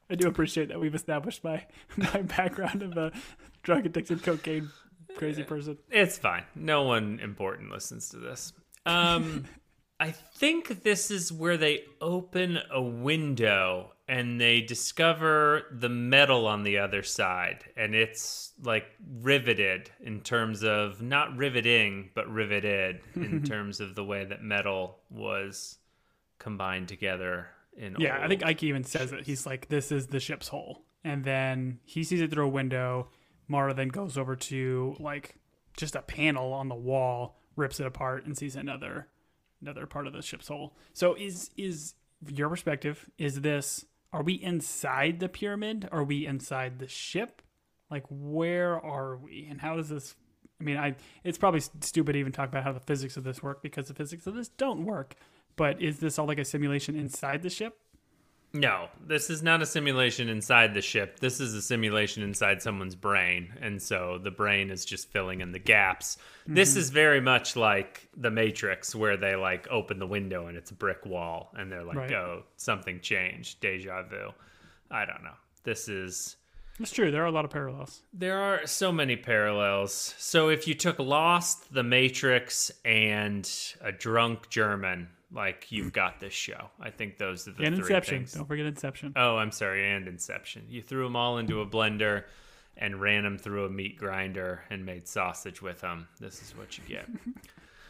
[0.10, 1.66] i do appreciate that we've established my
[1.98, 3.12] my background of a
[3.64, 4.70] drug addicted cocaine
[5.16, 6.44] crazy person It's fine.
[6.56, 8.54] No one important listens to this.
[8.86, 9.46] Um,
[10.00, 16.64] I think this is where they open a window and they discover the metal on
[16.64, 18.86] the other side, and it's like
[19.22, 25.00] riveted in terms of not riveting, but riveted in terms of the way that metal
[25.12, 25.78] was
[26.40, 27.48] combined together.
[27.80, 29.26] In Yeah, I think Eyk even says it.
[29.26, 33.08] He's like, "This is the ship's hull," and then he sees it through a window.
[33.48, 35.36] Mara then goes over to like
[35.78, 39.08] just a panel on the wall, rips it apart, and sees another
[39.62, 40.76] another part of the ship's hull.
[40.94, 41.94] So, is is
[42.28, 43.10] your perspective?
[43.18, 43.86] Is this?
[44.12, 45.88] Are we inside the pyramid?
[45.92, 47.42] Are we inside the ship?
[47.90, 49.48] Like, where are we?
[49.50, 50.16] And how does this?
[50.60, 53.42] I mean, I it's probably stupid to even talk about how the physics of this
[53.42, 55.16] work because the physics of this don't work.
[55.60, 57.78] But is this all like a simulation inside the ship?
[58.54, 61.20] No, this is not a simulation inside the ship.
[61.20, 63.52] This is a simulation inside someone's brain.
[63.62, 66.18] And so the brain is just filling in the gaps.
[66.48, 66.80] This mm-hmm.
[66.80, 70.76] is very much like the Matrix, where they like open the window and it's a
[70.76, 72.14] brick wall and they're like, Right.
[72.14, 73.60] oh, something changed.
[73.60, 74.32] Deja vu.
[74.90, 75.36] I don't know.
[75.66, 76.38] This is.
[76.80, 77.12] It's true.
[77.12, 78.02] There are a lot of parallels.
[78.14, 80.16] There are so many parallels.
[80.18, 83.48] So if you took Lost, The Matrix, and
[83.82, 86.70] a drunk German, like you've got this show.
[86.80, 88.18] I think those are the and three Inception.
[88.20, 88.34] things.
[88.34, 89.14] Don't forget Inception.
[89.16, 90.66] Oh, I'm sorry, and Inception.
[90.70, 92.24] You threw them all into a blender
[92.78, 96.08] and ran them through a meat grinder and made sausage with them.
[96.20, 97.08] This is what you get.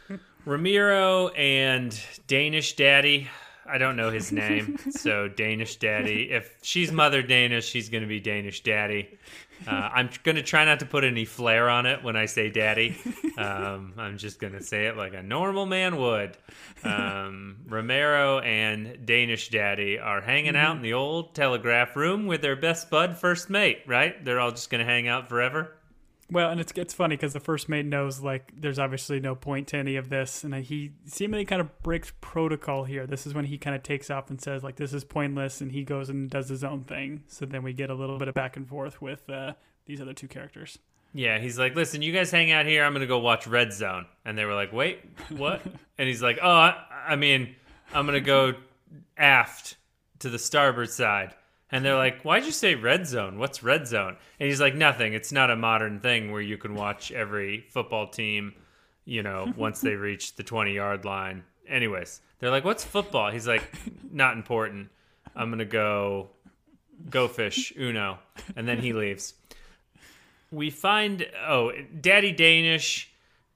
[0.44, 3.28] Ramiro and Danish Daddy.
[3.66, 6.30] I don't know his name, so Danish Daddy.
[6.30, 9.18] If she's Mother Danish, she's going to be Danish Daddy.
[9.66, 12.48] Uh, I'm going to try not to put any flair on it when I say
[12.50, 12.96] daddy.
[13.36, 16.36] Um, I'm just going to say it like a normal man would.
[16.84, 22.56] Um, Ramiro and Danish Daddy are hanging out in the old telegraph room with their
[22.56, 24.22] best bud, first mate, right?
[24.24, 25.72] They're all just going to hang out forever.
[26.30, 29.68] Well, and it's it's funny because the first mate knows like there's obviously no point
[29.68, 33.06] to any of this, and he seemingly kind of breaks protocol here.
[33.06, 35.72] This is when he kind of takes off and says like this is pointless, and
[35.72, 37.24] he goes and does his own thing.
[37.26, 39.54] So then we get a little bit of back and forth with uh,
[39.86, 40.78] these other two characters.
[41.12, 42.84] Yeah, he's like, listen, you guys hang out here.
[42.84, 44.06] I'm going to go watch Red Zone.
[44.24, 45.60] And they were like, wait, what?
[45.98, 46.76] and he's like, oh, I,
[47.08, 47.56] I mean,
[47.92, 48.54] I'm going to go
[49.16, 49.76] aft
[50.20, 51.34] to the starboard side.
[51.72, 53.38] And they're like, why'd you say Red Zone?
[53.38, 54.16] What's Red Zone?
[54.38, 55.14] And he's like, nothing.
[55.14, 58.54] It's not a modern thing where you can watch every football team,
[59.04, 61.44] you know, once they reach the 20 yard line.
[61.68, 63.30] Anyways, they're like, what's football?
[63.30, 63.62] He's like,
[64.10, 64.88] not important.
[65.36, 66.30] I'm going to go,
[67.08, 68.18] go fish, Uno.
[68.56, 69.34] And then he leaves
[70.50, 73.10] we find oh daddy danish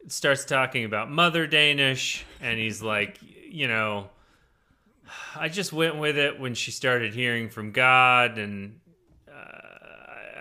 [0.07, 4.09] starts talking about mother danish and he's like you know
[5.37, 8.79] i just went with it when she started hearing from god and
[9.29, 9.69] uh,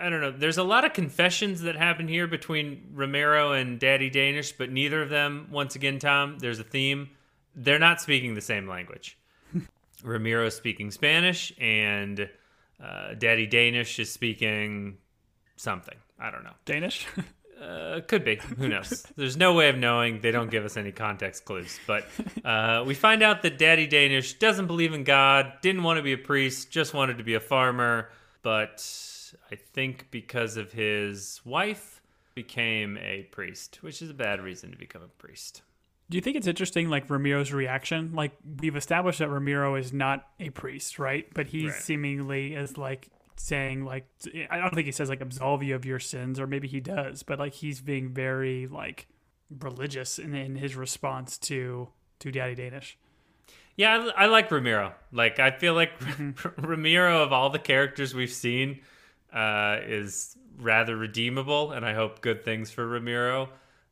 [0.00, 4.10] i don't know there's a lot of confessions that happen here between ramiro and daddy
[4.10, 7.10] danish but neither of them once again tom there's a theme
[7.54, 9.18] they're not speaking the same language
[10.04, 12.28] ramiro speaking spanish and
[12.82, 14.96] uh, daddy danish is speaking
[15.56, 16.54] something I don't know.
[16.64, 17.06] Danish.
[17.64, 18.36] Uh, could be.
[18.58, 19.06] Who knows?
[19.16, 20.20] There's no way of knowing.
[20.20, 21.78] They don't give us any context clues.
[21.86, 22.06] But
[22.44, 26.12] uh, we find out that Daddy Danish doesn't believe in God, didn't want to be
[26.12, 28.10] a priest, just wanted to be a farmer.
[28.42, 28.86] But
[29.50, 32.02] I think because of his wife,
[32.34, 35.62] became a priest, which is a bad reason to become a priest.
[36.10, 38.10] Do you think it's interesting, like Ramiro's reaction?
[38.12, 41.26] Like we've established that Ramiro is not a priest, right?
[41.32, 41.74] But he Right.
[41.76, 44.06] seemingly is like saying, like
[44.50, 47.22] I don't think he says like absolve you of your sins, or maybe he does,
[47.22, 49.08] but like he's being very like
[49.60, 51.88] religious in, in his response to
[52.20, 52.98] to Daddy Danish.
[53.76, 54.94] Yeah, I, I like Ramiro.
[55.12, 55.90] Like, I feel like
[56.56, 58.80] Ramiro, of all the characters we've seen,
[59.32, 63.48] uh, is rather redeemable, and I hope good things for Ramiro.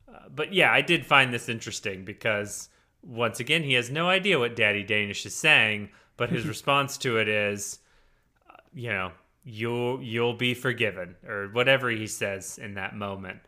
[0.09, 2.69] Uh, but yeah, I did find this interesting because,
[3.03, 7.19] once again, he has no idea what Daddy Danish is saying, but his response to
[7.19, 7.81] it is,
[8.49, 9.11] uh, you know,
[9.45, 13.41] you'll you'll be forgiven, or whatever he says in that moment.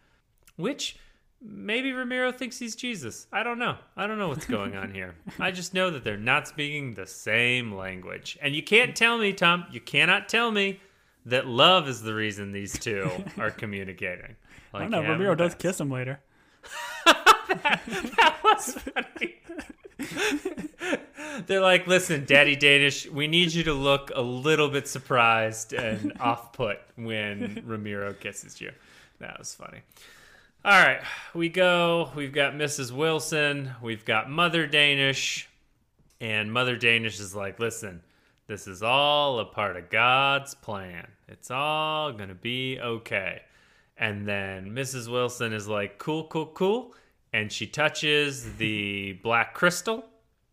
[0.56, 0.96] Which
[1.40, 3.26] maybe Ramiro thinks he's Jesus.
[3.32, 3.76] I don't know.
[3.96, 5.14] I don't know what's going on here.
[5.38, 8.38] I just know that they're not speaking the same language.
[8.40, 10.80] And you can't tell me, Tom, you cannot tell me
[11.26, 14.36] that love is the reason these two are communicating.
[14.72, 15.02] Like I don't know.
[15.02, 16.20] in Ramiro does kiss him later.
[17.46, 19.34] That was funny.
[21.46, 26.12] They're like, listen, Daddy Danish, we need you to look a little bit surprised and
[26.20, 28.70] off put when Ramiro kisses you.
[29.18, 29.80] That was funny.
[30.64, 31.02] All right,
[31.34, 32.10] we go.
[32.14, 32.90] We've got Mrs.
[32.90, 33.72] Wilson.
[33.82, 35.48] We've got Mother Danish.
[36.20, 38.00] And Mother Danish is like, listen,
[38.46, 41.06] this is all a part of God's plan.
[41.28, 43.42] It's all going to be okay.
[43.96, 45.10] And then Mrs.
[45.10, 46.94] Wilson is like, cool, cool, cool.
[47.34, 50.04] And she touches the black crystal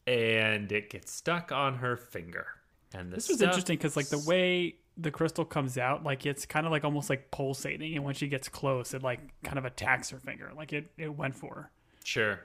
[0.08, 2.48] and it gets stuck on her finger.
[2.91, 6.65] And This was interesting because like the way the crystal comes out, like it's kind
[6.65, 10.10] of like almost like pulsating, and when she gets close, it like kind of attacks
[10.10, 11.72] her finger, like it it went for her.
[12.04, 12.39] Sure,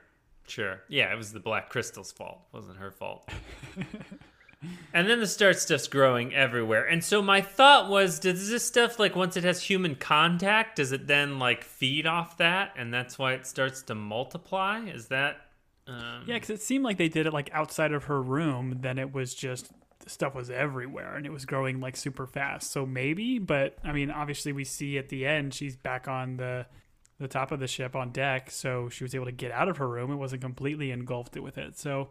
[0.46, 0.83] sure.
[0.88, 2.40] Yeah, it was the Black Crystal's fault.
[2.53, 3.29] It wasn't her fault.
[4.92, 6.85] and then the start stuff's growing everywhere.
[6.85, 10.92] And so my thought was, does this stuff like once it has human contact, does
[10.92, 14.81] it then like feed off that, and that's why it starts to multiply?
[14.81, 15.40] Is that?
[15.87, 18.79] Um, Yeah, because it seemed like they did it like outside of her room.
[18.81, 19.70] Then it was just
[20.07, 22.70] stuff was everywhere, and it was growing like super fast.
[22.70, 26.66] So maybe, but I mean, obviously we see at the end she's back on the
[27.18, 29.79] the top of the ship on deck, so she was able to get out of
[29.79, 30.11] her room.
[30.12, 31.79] It wasn't completely engulfed with it.
[31.79, 32.11] So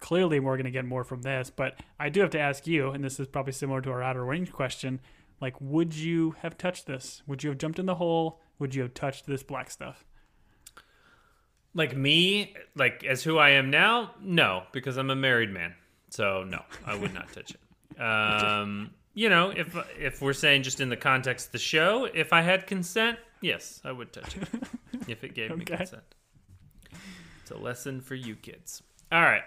[0.00, 1.50] clearly we're going to get more from this.
[1.54, 4.24] But I do have to ask you, and this is probably similar to our outer
[4.24, 5.00] range question.
[5.40, 7.22] Like, would you have touched this?
[7.26, 8.40] Would you have jumped in the hole?
[8.58, 10.04] Would you have touched this black stuff?
[11.74, 15.74] Like me, like as who I am now, no, because I'm a married man.
[16.08, 17.60] So no, I would not touch it.
[17.98, 22.34] Um, you know, if if we're saying just in the context of the show, if
[22.34, 24.46] I had consent, yes, I would touch it.
[25.08, 26.02] if it gave me consent.
[27.40, 28.82] It's a lesson for you kids.
[29.10, 29.44] All right.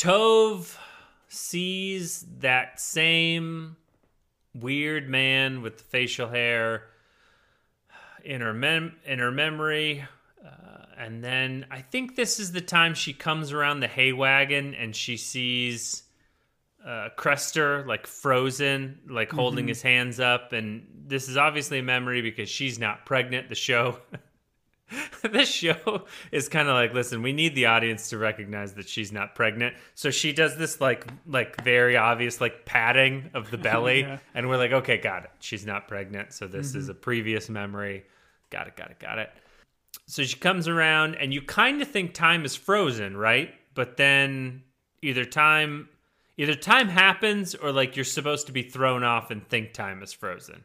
[0.00, 0.78] Tove
[1.28, 3.76] sees that same
[4.54, 6.84] weird man with the facial hair
[8.24, 10.02] in her mem- in her memory
[10.44, 14.74] uh, and then I think this is the time she comes around the hay wagon
[14.74, 16.04] and she sees
[16.84, 20.52] uh, Krester like frozen, like holding his hands up.
[20.52, 23.48] And this is obviously a memory because she's not pregnant.
[23.48, 23.98] The show,
[25.22, 29.12] this show is kind of like, listen, we need the audience to recognize that she's
[29.12, 29.76] not pregnant.
[29.94, 34.18] So she does this like, like very obvious like patting of the belly, Yeah.
[34.34, 35.30] and we're like, okay, got it.
[35.40, 36.32] She's not pregnant.
[36.32, 36.92] So this is mm-hmm.
[36.92, 38.04] a previous memory.
[38.50, 38.76] Got it.
[38.76, 38.98] Got it.
[38.98, 39.30] Got it
[40.06, 44.62] so she comes around and you kind of think time is frozen right but then
[45.02, 45.88] either time
[46.36, 50.12] either time happens or like you're supposed to be thrown off and think time is
[50.12, 50.64] frozen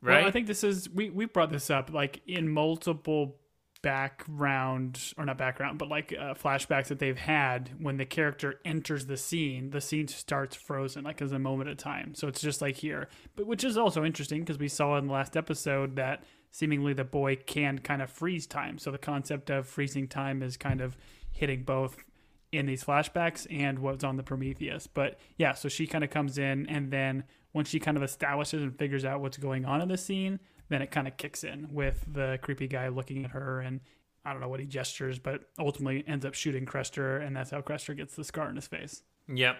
[0.00, 3.36] right Well, I think this is we we brought this up like in multiple
[3.84, 9.04] background or not background, but like uh, flashbacks that they've had when the character enters
[9.04, 12.14] the scene, the scene starts frozen like as a moment of time.
[12.14, 15.12] So it's just like here, but which is also interesting because we saw in the
[15.12, 18.78] last episode that seemingly the boy can kind of freeze time.
[18.78, 20.96] So the concept of freezing time is kind of
[21.30, 22.02] hitting both
[22.50, 24.86] in these flashbacks and what's on the Prometheus.
[24.86, 28.62] But yeah, so she kind of comes in, and then once she kind of establishes
[28.62, 31.68] and figures out what's going on in the scene, then it kind of kicks in
[31.70, 33.80] with the creepy guy looking at her, and
[34.24, 37.60] I don't know what he gestures, but ultimately ends up shooting Krester, and that's how
[37.60, 39.02] Krester gets the scar in his face.
[39.28, 39.56] Yep.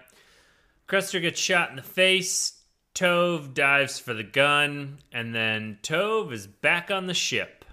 [0.89, 2.61] Krester gets shot in the face.
[2.95, 7.65] Tove dives for the gun, and then Tove is back on the ship.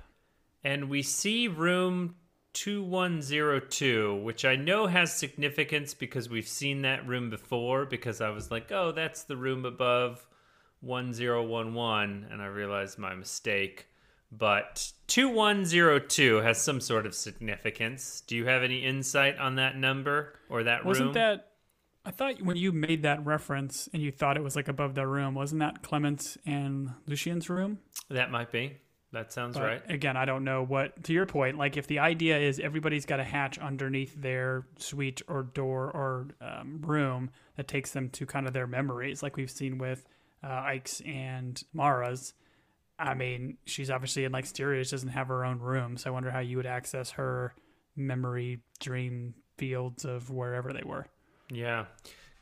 [0.63, 2.15] And we see room
[2.53, 7.85] 2102, which I know has significance because we've seen that room before.
[7.85, 10.25] Because I was like, oh, that's the room above
[10.81, 13.87] 1011, and I realized my mistake.
[14.31, 18.21] But 2102 has some sort of significance.
[18.25, 21.13] Do you have any insight on that number or that Wasn't room?
[21.15, 21.47] that?
[22.05, 25.07] I thought when you made that reference and you thought it was like above their
[25.07, 27.79] room, wasn't that Clemens and Lucien's room?
[28.09, 28.77] That might be.
[29.11, 29.81] That sounds But right.
[29.89, 31.03] again, I don't know what.
[31.03, 35.21] To your point, like if the idea is everybody's got a hatch underneath their suite
[35.27, 39.51] or door or um, room that takes them to kind of their memories, like we've
[39.51, 40.07] seen with
[40.43, 42.33] uh, Eyk's and Mara's.
[42.97, 46.29] I mean, she's obviously in like she doesn't have her own room, so I wonder
[46.29, 47.55] how you would access her
[47.95, 51.07] memory dream fields of wherever they were.
[51.49, 51.85] Yeah.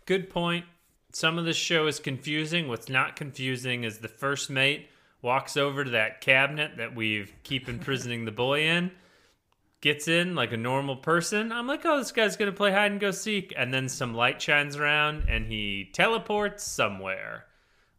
[0.05, 0.65] Good point.
[1.11, 2.67] Some of the show is confusing.
[2.67, 4.89] What's not confusing is the first mate
[5.21, 8.91] walks over to that cabinet that we've keep imprisoning the boy in,
[9.81, 11.51] gets in like a normal person.
[11.51, 14.41] I'm like, oh, this guy's gonna play hide and go seek, and then some light
[14.41, 17.45] shines around and he teleports somewhere.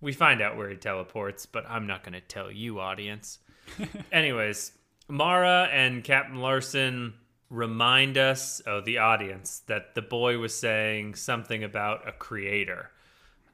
[0.00, 3.38] We find out where he teleports, but I'm not gonna tell you, audience.
[4.12, 4.72] Anyways,
[5.08, 7.14] Mara and Captain Larsen
[7.50, 12.90] remind us, oh, the audience, that the boy was saying something about a creator.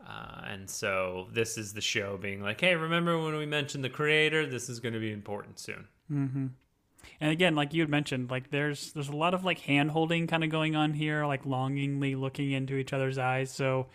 [0.07, 3.91] Uh, and so this is the show being like, hey, remember when we mentioned the
[3.91, 4.47] creator?
[4.47, 5.89] This is going to be important soon.
[7.21, 10.27] And again, like you had mentioned, like there's there's a lot of like hand holding
[10.27, 13.51] kind of going on here, like longingly looking into each other's eyes.
[13.51, 13.87] So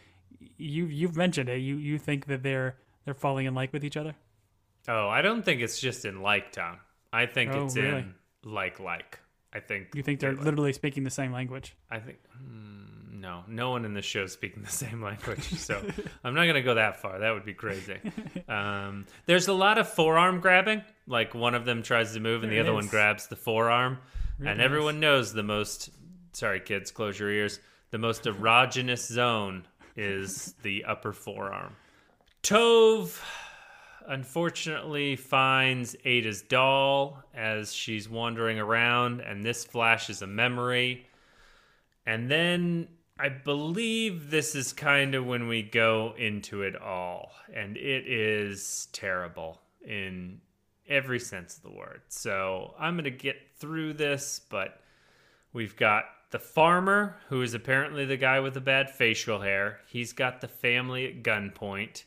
[0.58, 1.58] you you've mentioned it.
[1.58, 2.76] You you think that they're
[3.06, 4.16] they're falling in like with each other?
[4.88, 6.78] Oh, I don't think it's just in like town.
[7.14, 8.00] I think Oh, it's really?
[8.00, 8.14] in
[8.44, 9.20] like like.
[9.54, 10.46] I think You think they're like.
[10.46, 11.76] literally speaking the same language?
[11.90, 15.84] I think hmm, no, no one in the show is speaking the same language, so
[16.24, 17.20] I'm not gonna go that far.
[17.20, 17.98] That would be crazy.
[18.48, 20.84] Um, there's a lot of forearm grabbing.
[21.08, 23.98] Like one of them tries to move, and the other one grabs the forearm,
[24.40, 25.90] Really and everyone knows the most.
[26.34, 27.60] Sorry, kids, close your ears.
[27.92, 29.66] The most erogenous zone
[30.02, 31.76] is the upper forearm.
[32.44, 33.22] Tove
[34.08, 41.06] unfortunately finds Ada's doll as she's wandering around, and this flashes a memory.
[42.06, 42.88] And then
[43.20, 48.88] I believe this is kind of when we go into it all, and it is
[48.92, 50.42] terrible in
[50.90, 52.02] every sense of the word.
[52.08, 54.82] So I'm going to get through this, but
[55.54, 59.82] we've got the farmer, who is apparently the guy with the bad facial hair.
[59.88, 62.06] He's got the family at gunpoint.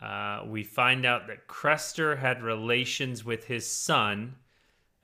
[0.00, 4.36] Uh, we find out that Krester had relations with his son,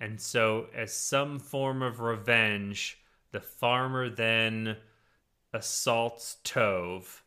[0.01, 2.99] and so, as some form of revenge,
[3.30, 4.76] the farmer then
[5.53, 7.20] assaults Tove,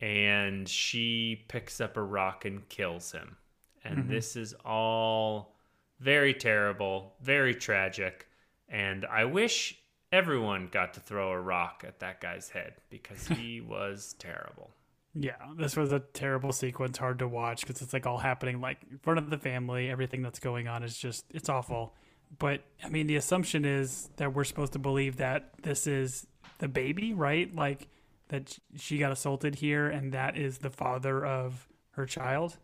[0.00, 3.36] and she picks up a rock and kills him.
[3.84, 4.12] And mm-hmm.
[4.12, 5.56] this is all
[5.98, 8.28] very terrible, very tragic,
[8.68, 9.76] and I wish
[10.12, 14.70] everyone got to throw a rock at that guy's head because he was terrible.
[15.14, 18.78] Yeah, this was a terrible sequence, hard to watch because it's like all happening like
[18.90, 19.90] in front of the family.
[19.90, 21.94] Everything that's going on is just it's awful.
[22.38, 26.26] But I mean, the assumption is that we're supposed to believe that this is
[26.58, 27.52] the baby, right?
[27.54, 27.88] Like
[28.28, 32.58] that she got assaulted here, and that is the father of her child.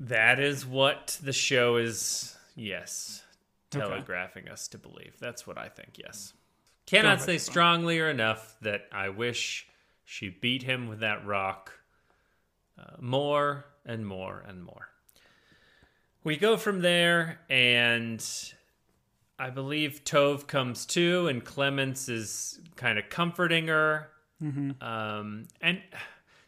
[0.00, 2.36] That is what the show is.
[2.56, 3.22] Yes,
[3.70, 4.52] telegraphing okay.
[4.52, 5.16] us to believe.
[5.20, 5.98] That's what I think.
[5.98, 6.32] Yes,
[6.86, 9.66] cannot say strongly or enough that I wish
[10.04, 11.78] she beat him with that rock
[12.78, 14.88] uh, more and more and more.
[16.22, 18.22] We go from there, and
[19.38, 24.10] I believe Tove comes too, and Clemens is kind of comforting her.
[24.42, 24.82] Mm-hmm.
[24.82, 25.80] Um, and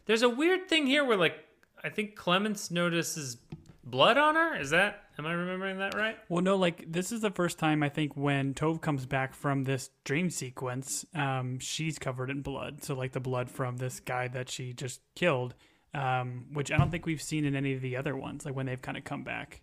[0.04, 1.36] there's a weird thing here where, like,
[1.82, 3.38] I think Clemens notices
[3.84, 4.56] blood on her.
[4.56, 6.16] Is that Am I remembering that right?
[6.28, 9.64] Well, no, like this is the first time I think when Tove comes back from
[9.64, 12.82] this dream sequence, um, she's covered in blood.
[12.82, 15.54] So like the blood from this guy that she just killed,
[15.92, 18.66] um, which I don't think we've seen in any of the other ones, like when
[18.66, 19.60] they've kind of come back.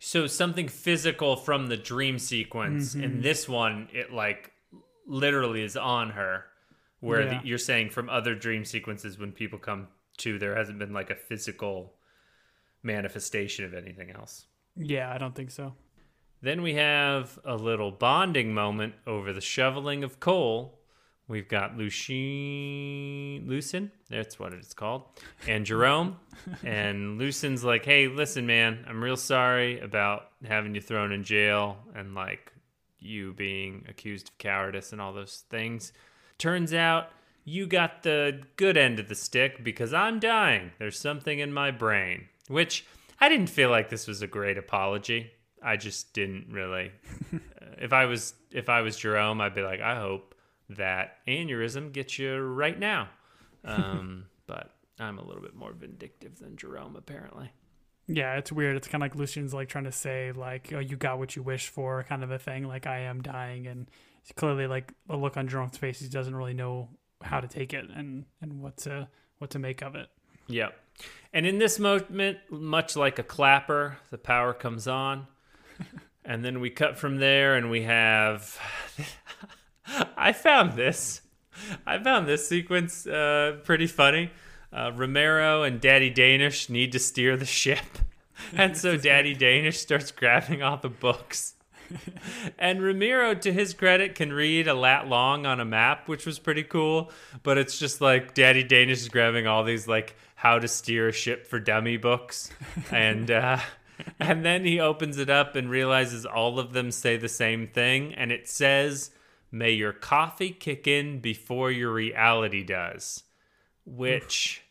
[0.00, 2.94] So something physical from the dream sequence.
[2.94, 3.04] Mm-hmm.
[3.04, 4.50] In this one, it like
[5.06, 6.46] literally is on her.
[6.98, 7.40] Where yeah.
[7.40, 9.88] the, you're saying from other dream sequences, when people come
[10.18, 11.92] to, there hasn't been like a physical
[12.84, 14.46] manifestation of anything else.
[14.76, 15.74] Yeah, I don't think so.
[16.42, 20.78] Then we have a little bonding moment over the shoveling of coal.
[21.26, 25.04] We've got Lucien, Lucien, that's what it's called,
[25.48, 26.18] and Jerome.
[26.64, 31.78] and Lucien's like, hey, listen, man, I'm real sorry about having you thrown in jail
[31.94, 32.52] and like
[32.98, 35.94] you being accused of cowardice and all those things.
[36.36, 37.08] Turns out
[37.44, 40.72] you got the good end of the stick because I'm dying.
[40.78, 42.86] There's something in my brain, which
[43.20, 45.30] I didn't feel like this was a great apology.
[45.62, 46.92] I just didn't really.
[47.78, 50.34] if I was if I was Jerome, I'd be like, I hope
[50.70, 53.08] that aneurysm gets you right now.
[53.64, 57.50] Um, but I'm a little bit more vindictive than Jerome, apparently.
[58.06, 58.76] Yeah, it's weird.
[58.76, 61.42] It's kind of like Lucien's like trying to say like, "Oh, you got what you
[61.42, 62.64] wish for," kind of a thing.
[62.64, 63.90] Like I am dying, and
[64.36, 66.00] clearly like a look on Jerome's face.
[66.00, 66.90] He doesn't really know
[67.22, 70.08] how to take it and and what to what to make of it.
[70.48, 70.74] Yep.
[71.32, 75.26] And in this moment, much like a clapper, the power comes on.
[76.24, 78.58] and then we cut from there and we have.
[80.16, 81.22] I found this.
[81.86, 84.30] I found this sequence uh, pretty funny.
[84.72, 87.78] Uh, Ramiro and Daddy Danish need to steer the ship.
[88.52, 91.54] And so Daddy Danish starts grabbing all the books.
[92.58, 96.40] and Ramiro, to his credit, can read a lat long on a map, which was
[96.40, 97.12] pretty cool.
[97.44, 101.12] But it's just like Daddy Danish is grabbing all these like how to steer a
[101.12, 102.50] ship for dummy books.
[102.90, 103.58] And uh,
[104.20, 108.12] and then he opens it up and realizes all of them say the same thing.
[108.12, 109.10] And it says
[109.50, 113.22] may your coffee kick in before your reality does.
[113.86, 114.62] Which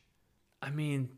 [0.62, 1.10] i mean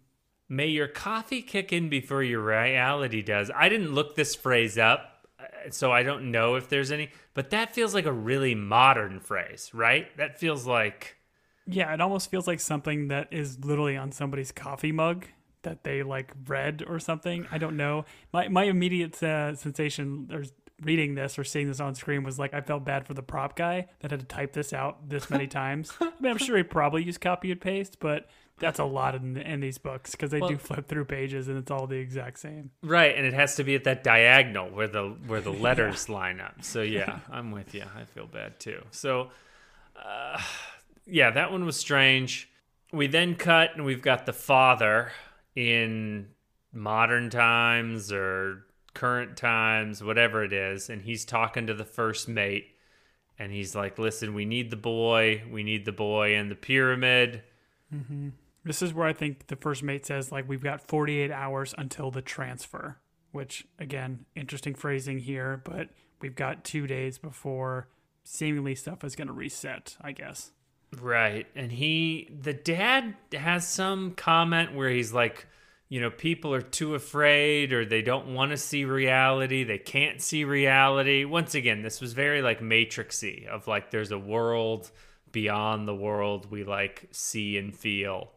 [0.47, 3.51] may your coffee kick in before your reality does.
[3.53, 7.49] I didn't look this phrase up uh, so i don't know if there's any but
[7.49, 10.16] that feels like a really modern phrase right?
[10.18, 11.18] That feels like
[11.68, 15.26] yeah, it almost feels like something that is literally on somebody's coffee mug
[15.63, 17.47] that they like read or something.
[17.51, 18.05] I don't know.
[18.32, 20.43] My my immediate uh, sensation or
[20.82, 23.55] reading this or seeing this on screen was like I felt bad for the prop
[23.55, 25.91] guy that had to type this out this many times.
[26.01, 28.28] I mean, I'm sure he probably used copy and paste, but
[28.59, 31.57] that's a lot in, in these books because they well, do flip through pages and
[31.57, 32.72] it's all the exact same.
[32.82, 36.16] Right, and it has to be at that diagonal where the where the letters yeah.
[36.16, 36.63] line up.
[36.63, 37.84] So yeah, I'm with you.
[37.95, 38.84] I feel bad too.
[38.91, 39.30] So.
[39.95, 40.41] Uh,
[41.06, 42.49] yeah, that one was strange.
[42.91, 45.12] We then cut and we've got the father
[45.56, 46.28] in
[46.72, 52.72] modern times or current times, whatever it is, and he's talking to the first mate.
[53.38, 55.43] and he's like, "Listen, we need the boy.
[55.51, 57.43] We need the boy and the pyramid."
[57.93, 58.30] Mm-hmm.
[58.64, 62.12] This is where I think the first mate says, like, we've got 48 hours until
[62.12, 62.97] the transfer,
[63.32, 65.89] which, again, interesting phrasing here, but
[66.22, 67.89] we've got two days before
[68.24, 70.51] seemingly stuff is going to reset, I guess.
[71.02, 71.48] Right.
[71.56, 75.48] And he, the dad has some comment where he's like,
[75.88, 79.64] you know, people are too afraid or they don't want to see reality.
[79.64, 81.26] They can't see reality.
[81.26, 84.91] Once again, this was very like matrixy of like there's a world
[85.32, 88.32] beyond the world we like see and feel.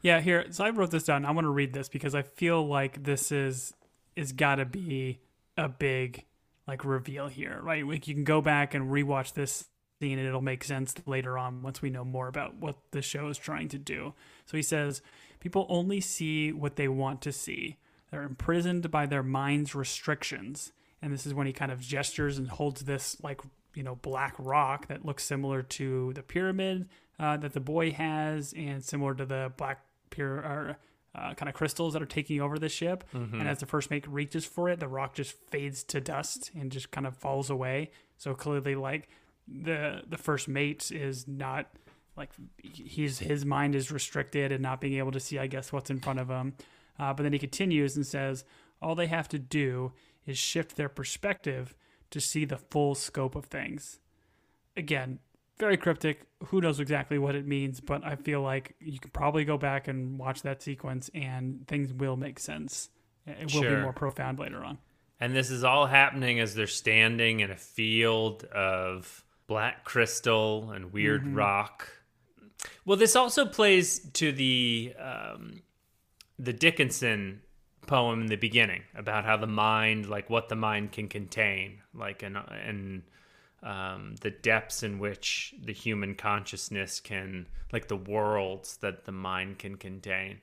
[0.00, 0.46] Yeah, here.
[0.50, 1.24] So I wrote this down.
[1.24, 3.72] I want to read this because I feel like this is
[4.16, 5.20] is got to be
[5.56, 6.24] a big
[6.66, 7.86] like reveal here, right?
[7.86, 9.68] Like you can go back and rewatch this
[10.10, 13.38] and it'll make sense later on once we know more about what the show is
[13.38, 14.14] trying to do.
[14.46, 15.02] So he says,
[15.38, 17.76] people only see what they want to see.
[18.10, 20.72] They're imprisoned by their mind's restrictions.
[21.00, 23.40] And this is when he kind of gestures and holds this like
[23.74, 26.88] you know black rock that looks similar to the pyramid
[27.18, 30.76] uh, that the boy has and similar to the black pure or
[31.14, 33.04] uh, kind of crystals that are taking over the ship.
[33.40, 36.70] And as the first mate reaches for it, the rock just fades to dust and
[36.72, 37.90] just kind of falls away.
[38.16, 39.08] So clearly, like
[39.62, 41.66] the the first mate is not
[42.16, 42.30] like
[42.62, 46.00] he's his mind is restricted and not being able to see, I guess, what's in
[46.00, 46.54] front of him.
[46.98, 48.44] Uh, but then he continues and says,
[48.80, 49.92] all they have to do
[50.26, 51.74] is shift their perspective
[52.10, 53.98] to see the full scope of things.
[54.76, 55.18] Again,
[55.58, 56.26] very cryptic.
[56.46, 59.88] Who knows exactly what it means, but I feel like you can probably go back
[59.88, 62.90] and watch that sequence and things will make sense.
[63.26, 63.76] It will Sure.
[63.76, 64.78] be more profound later on.
[65.20, 70.92] And this is all happening as they're standing in a field of black crystal and
[70.92, 71.88] weird rock.
[72.84, 75.62] Well, this also plays to the um,
[76.38, 77.42] the Dickinson
[77.86, 82.22] poem in the beginning about how the mind, like what the mind can contain, like
[82.22, 83.02] and and
[83.62, 89.58] um, the depths in which the human consciousness can, like the worlds that the mind
[89.58, 90.40] can contain.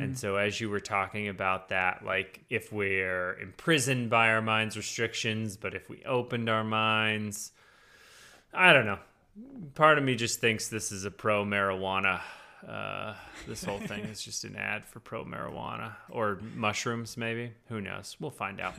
[0.00, 4.74] And so, as you were talking about that, like if we're imprisoned by our mind's
[4.74, 7.52] restrictions, but if we opened our minds,
[8.56, 8.98] I don't know.
[9.74, 12.20] Part of me just thinks this is a pro marijuana.
[12.66, 13.14] Uh,
[13.46, 17.52] this whole thing is just an ad for pro marijuana or mushrooms, maybe.
[17.68, 18.16] Who knows?
[18.18, 18.74] We'll find out.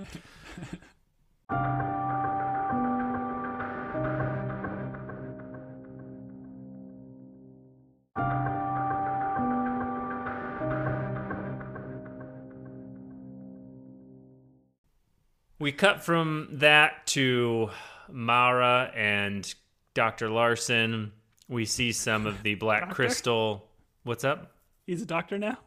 [15.60, 17.70] We cut from that to
[18.10, 19.54] Mara and
[19.98, 20.30] Dr.
[20.30, 21.12] Larsen.
[21.50, 23.68] We see some of the black crystal.
[24.04, 24.52] What's up?
[24.86, 25.58] He's a doctor now?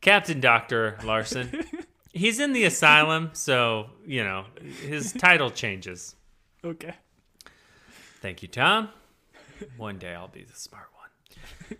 [0.00, 0.98] Captain Dr.
[1.04, 1.64] Larsen.
[2.12, 4.46] He's in the asylum, so, you know,
[4.82, 6.16] his title changes.
[6.64, 6.94] Okay.
[8.20, 8.88] Thank you, Tom.
[9.76, 11.78] One day I'll be the smart one.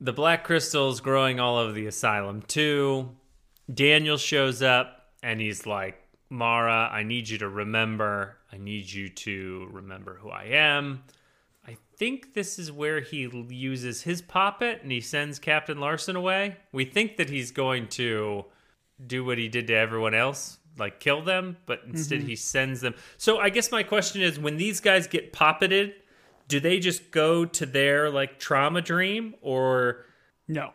[0.00, 3.10] The black crystal's growing all over the asylum, too.
[3.72, 8.36] Daniel shows up and he's like, Mara, I need you to remember.
[8.52, 11.04] I need you to remember who I am.
[11.66, 16.56] I think this is where he uses his poppet and he sends Captain Larsen away.
[16.72, 18.44] We think that he's going to
[19.04, 22.28] do what he did to everyone else, like kill them, but instead mm-hmm.
[22.28, 22.94] he sends them.
[23.16, 25.94] So I guess my question is when these guys get poppeted,
[26.48, 30.04] do they just go to their like trauma dream or
[30.48, 30.72] No.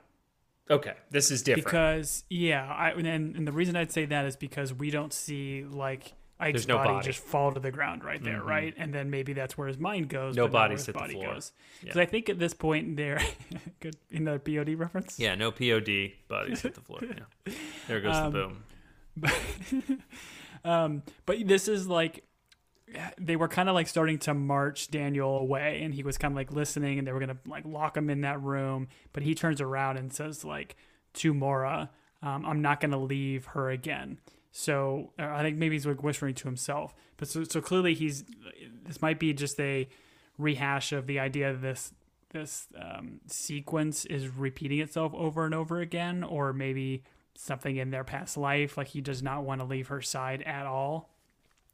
[0.70, 1.66] Okay, this is different.
[1.66, 5.64] Because yeah, I and, and the reason I'd say that is because we don't see
[5.64, 7.06] like Eyk's no body, body.
[7.06, 8.74] just fall to the ground right there, right?
[8.78, 10.36] And then maybe that's where his mind goes.
[10.36, 11.34] No but not where bodies his hit the floor.
[11.34, 11.52] goes.
[11.82, 11.86] Yeah.
[11.86, 13.20] Because I think at this point there,
[13.82, 15.20] good another POD reference.
[15.20, 17.00] yeah, no POD, bodies hit the floor.
[17.02, 17.54] Yeah.
[17.88, 18.64] There goes the boom.
[19.18, 19.34] But,
[20.64, 22.24] Um, but this is like
[23.18, 26.36] they were kind of like starting to march Daniel away, and he was kind of
[26.36, 28.88] like listening, and they were gonna like lock him in that room.
[29.14, 30.76] But he turns around and says like
[31.16, 31.90] to Maura,
[32.22, 34.20] um, "I'm not gonna leave her again."
[34.52, 36.94] So uh, I think maybe he's like whispering to himself.
[37.18, 38.24] But so so clearly he's
[38.84, 39.88] this might be just a
[40.38, 41.94] rehash of the idea that this
[42.32, 47.04] this um, sequence is repeating itself over and over again, or maybe
[47.36, 48.78] something in their past life.
[48.78, 51.10] Like he does not want to leave her side at all.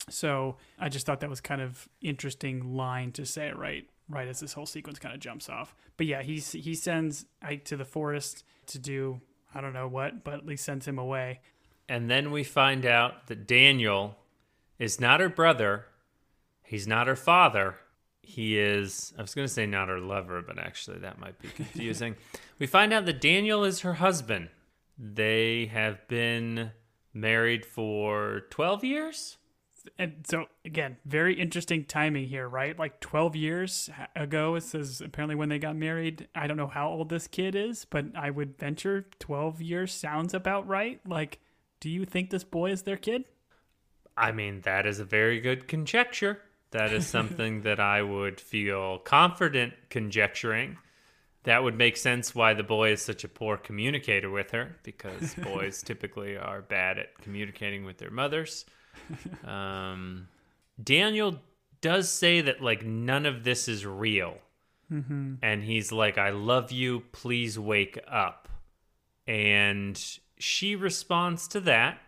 [0.10, 4.39] So I just thought that was kind of interesting line to say right right as
[4.39, 5.76] this whole sequence kind of jumps off.
[5.97, 9.22] But yeah, he's he sends Eyk to the forest to do
[9.56, 11.39] I don't know what, but at least sends him away.
[11.88, 14.18] And then we find out that Daniel
[14.78, 15.86] is not her brother.
[16.64, 17.76] He's not her father.
[18.22, 21.47] He is, I was going to say not her lover, but actually that might be
[21.56, 22.16] confusing.
[22.60, 24.49] we find out that Daniel is her husband.
[24.97, 26.72] They have been
[27.14, 29.38] married for 12 years?
[29.97, 32.77] And so again, very interesting timing here, right?
[32.77, 36.27] Like 12 years ago, it says apparently when they got married.
[36.36, 40.33] I don't know how old this kid is, but I would venture 12 years sounds
[40.33, 40.99] about right.
[41.07, 41.39] Like,
[41.79, 43.25] do you think this boy is their kid?
[44.17, 46.41] I mean, that is a very good conjecture.
[46.71, 50.77] That is something that I would feel confident conjecturing.
[51.43, 55.36] That would make sense why the boy is such a poor communicator with her, because
[55.36, 58.65] boys typically are bad at communicating with their mothers.
[59.47, 60.27] Um,
[60.81, 61.39] Daniel
[61.81, 64.37] does say that like none of this is real,
[64.91, 65.35] Mm-hmm.
[65.41, 67.03] and he's like, "I love you.
[67.11, 68.47] Please wake up."
[69.27, 69.99] And
[70.37, 71.99] she responds to that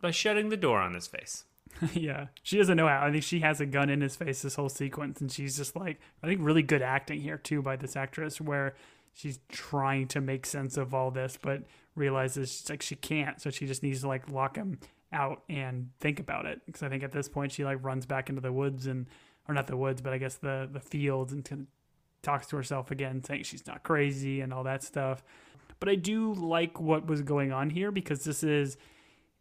[0.00, 1.44] by shutting the door on his face.
[1.94, 3.06] yeah, she doesn't know how.
[3.06, 5.76] I think she has a gun in his face this whole sequence, and she's just
[5.76, 8.74] like, I think really good acting here too by this actress, where
[9.14, 11.62] she's trying to make sense of all this, but
[11.94, 14.78] realizes she's like she can't, so she just needs to like lock him
[15.12, 16.60] out and think about it.
[16.66, 19.06] Because I think at this point she like runs back into the woods and,
[19.48, 21.66] or not the woods, but I guess the the fields and kind of
[22.22, 25.22] talks to herself again, saying she's not crazy and all that stuff.
[25.80, 28.76] But I do like what was going on here because this is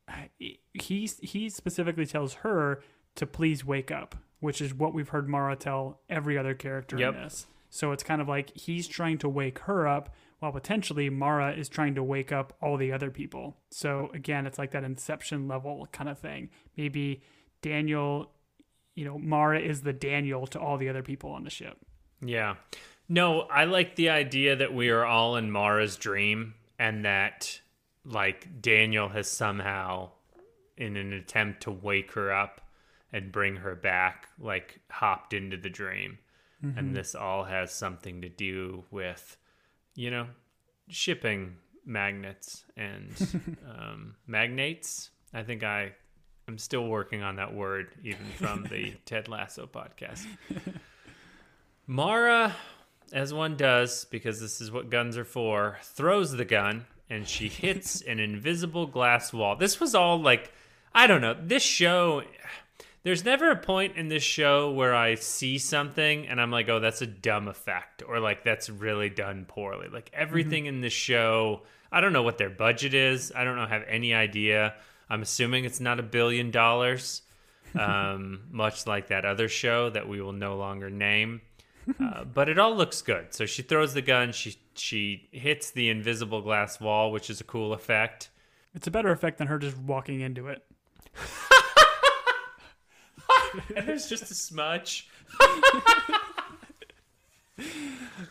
[0.74, 2.82] he he specifically tells her
[3.16, 7.16] to please wake up, which is what we've heard Mara tell every other character Yep.
[7.16, 7.46] in this.
[7.72, 11.70] So it's kind of like he's trying to wake her up while potentially Mara is
[11.70, 13.58] trying to wake up all the other people.
[13.72, 16.50] So again, it's like that inception level kind of thing.
[16.76, 17.22] Maybe
[17.62, 18.32] Daniel,
[18.94, 21.78] you know, Mara is the Daniel to all the other people on the ship.
[22.22, 22.56] Yeah.
[23.08, 27.62] No, I like the idea that we are all in Mara's dream and that
[28.04, 30.10] like Daniel has somehow
[30.76, 32.62] in an attempt to wake her up
[33.14, 36.18] and bring her back like hopped into the dream.
[36.64, 39.38] And this all has something to do with
[39.96, 40.28] you know
[40.88, 45.10] shipping magnets and um, magnates.
[45.34, 45.94] I think I
[46.48, 50.26] am still working on that word even from the Ted Lasso podcast.
[51.88, 52.56] Mara,
[53.12, 57.48] as one does, because this is what guns are for, throws the gun and she
[57.50, 59.56] hits an invisible glass wall.
[59.56, 60.52] This was all like,
[60.94, 61.36] I don't know.
[61.40, 62.24] This show,
[63.04, 66.80] there's never a point in this show where I see something and I'm like, oh,
[66.80, 69.88] that's a dumb effect or like that's really done poorly.
[69.92, 73.32] Like everything in this show, I don't know what their budget is.
[73.36, 74.76] I don't know, have any idea.
[75.10, 77.24] I'm assuming it's not a billion dollars,
[77.80, 81.42] um, much like that other show that we will no longer name.
[82.00, 83.34] Uh, but it all looks good.
[83.34, 84.32] So she throws the gun.
[84.32, 88.30] She she hits the invisible glass wall, which is a cool effect.
[88.76, 90.64] It's a better effect than her just walking into it.
[93.76, 95.10] And there's just a smudge.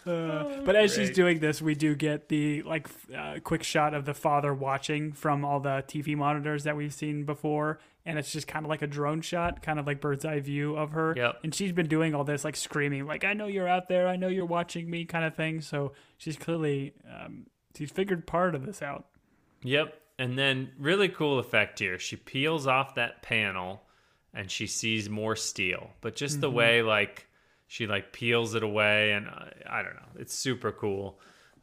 [0.05, 4.15] But as she's doing this, we do get the like uh, quick shot of the
[4.15, 8.65] father watching from all the TV monitors that we've seen before, and it's just kind
[8.65, 11.15] of like a drone shot, kind of like bird's eye view of her.
[11.17, 11.41] Yep.
[11.45, 14.17] And she's been doing all this like screaming, like "I know you're out there, I
[14.17, 15.61] know you're watching me," kind of thing.
[15.61, 17.47] So she's clearly um,
[17.77, 19.07] she's figured part of this out.
[19.63, 19.95] Yep.
[20.19, 21.99] And then really cool effect here.
[21.99, 23.83] She peels off that panel
[24.35, 25.91] and she sees more steel.
[26.01, 27.27] But just the way like
[27.67, 30.09] she like peels it away and uh, I don't know.
[30.19, 31.19] It's super cool.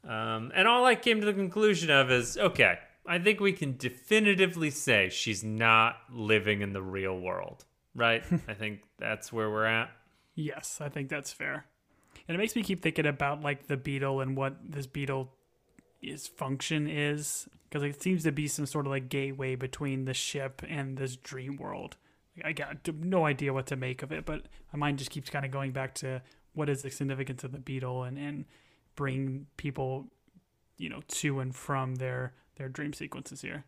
[0.07, 3.77] Um, and all I came to the conclusion of is okay, I think we can
[3.77, 7.65] definitively say she's not living in the real world,
[7.95, 8.23] right?
[8.47, 9.89] I think that's where we're at.
[10.35, 11.65] Yes, I think that's fair.
[12.27, 15.33] And it makes me keep thinking about like the beetle and what this beetle
[16.01, 20.13] is function is because it seems to be some sort of like gateway between the
[20.13, 21.97] ship and this dream world.
[22.43, 25.45] I got no idea what to make of it, but my mind just keeps kind
[25.45, 26.21] of going back to
[26.53, 28.45] what is the significance of the beetle and and
[28.95, 30.07] bring people,
[30.77, 33.65] you know, to and from their their dream sequences here.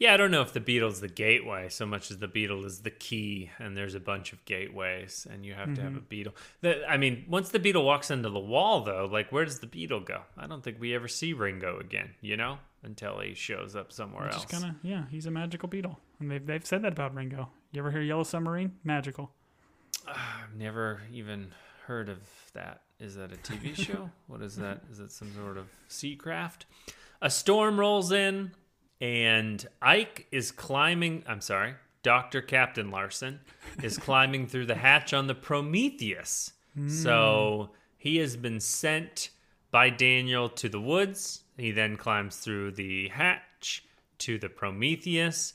[0.00, 2.80] Yeah, I don't know if the beetle's the gateway so much as the beetle is
[2.80, 6.06] the key, and there's a bunch of gateways, and you have to have a mm-hmm.
[6.08, 6.34] beetle.
[6.62, 9.66] The, I mean, once the beetle walks into the wall, though, like where does the
[9.66, 10.22] beetle go?
[10.38, 14.28] I don't think we ever see Ringo again, you know, until he shows up somewhere
[14.28, 14.46] else.
[14.46, 17.50] Kind of yeah, he's a magical beetle, and they've they've said that about Ringo.
[17.72, 18.72] You ever hear Yellow Submarine?
[18.82, 19.30] Magical.
[20.08, 21.52] I've never even
[21.86, 22.18] heard of
[22.52, 22.80] that.
[22.98, 24.10] Is that a TV show?
[24.26, 24.80] what is that?
[24.90, 26.66] Is it some sort of sea craft?
[27.22, 28.50] A storm rolls in,
[29.00, 31.22] and Eyk is climbing.
[31.28, 32.42] I'm sorry, Dr.
[32.42, 33.38] Captain Larsen
[33.84, 36.52] is climbing through the hatch on the Prometheus.
[36.88, 37.76] So hmm.
[37.98, 39.30] he has been sent
[39.70, 41.42] by Daniel to the woods.
[41.56, 43.84] He then climbs through the hatch
[44.18, 45.54] to the Prometheus.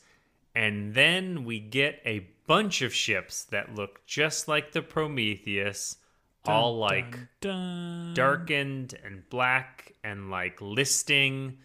[0.56, 5.98] And then we get a bunch of ships that look just like the Prometheus,
[6.46, 8.14] all like Dun, dun.
[8.14, 11.58] darkened and black and like listing.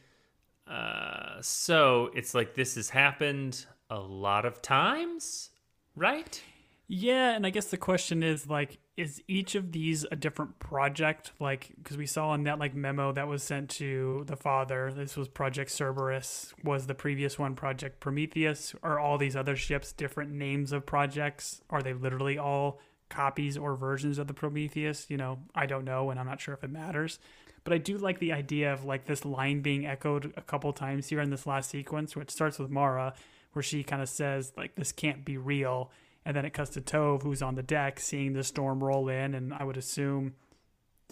[0.66, 5.50] Uh, so it's like this has happened a lot of times.
[5.96, 6.42] right?
[6.88, 11.32] Yeah, and I guess the question is like, is each of these a different project?
[11.40, 15.16] Like, because we saw in that like memo that was sent to the father, this
[15.16, 16.52] was Project Cerberus.
[16.64, 18.74] Was the previous one Project Prometheus?
[18.82, 21.62] Are all these other ships different names of projects?
[21.70, 22.78] Are they literally all
[23.08, 25.06] copies or versions of the Prometheus?
[25.08, 27.18] You know, I don't know, and I'm not sure if it matters.
[27.64, 31.08] But I do like the idea of like this line being echoed a couple times
[31.08, 33.14] here in this last sequence, which starts with Mara,
[33.54, 35.90] where she kind of says like, "This can't be real."
[36.24, 39.34] And then it cuts to Tove, who's on the deck, seeing the storm roll in,
[39.34, 40.34] and I would assume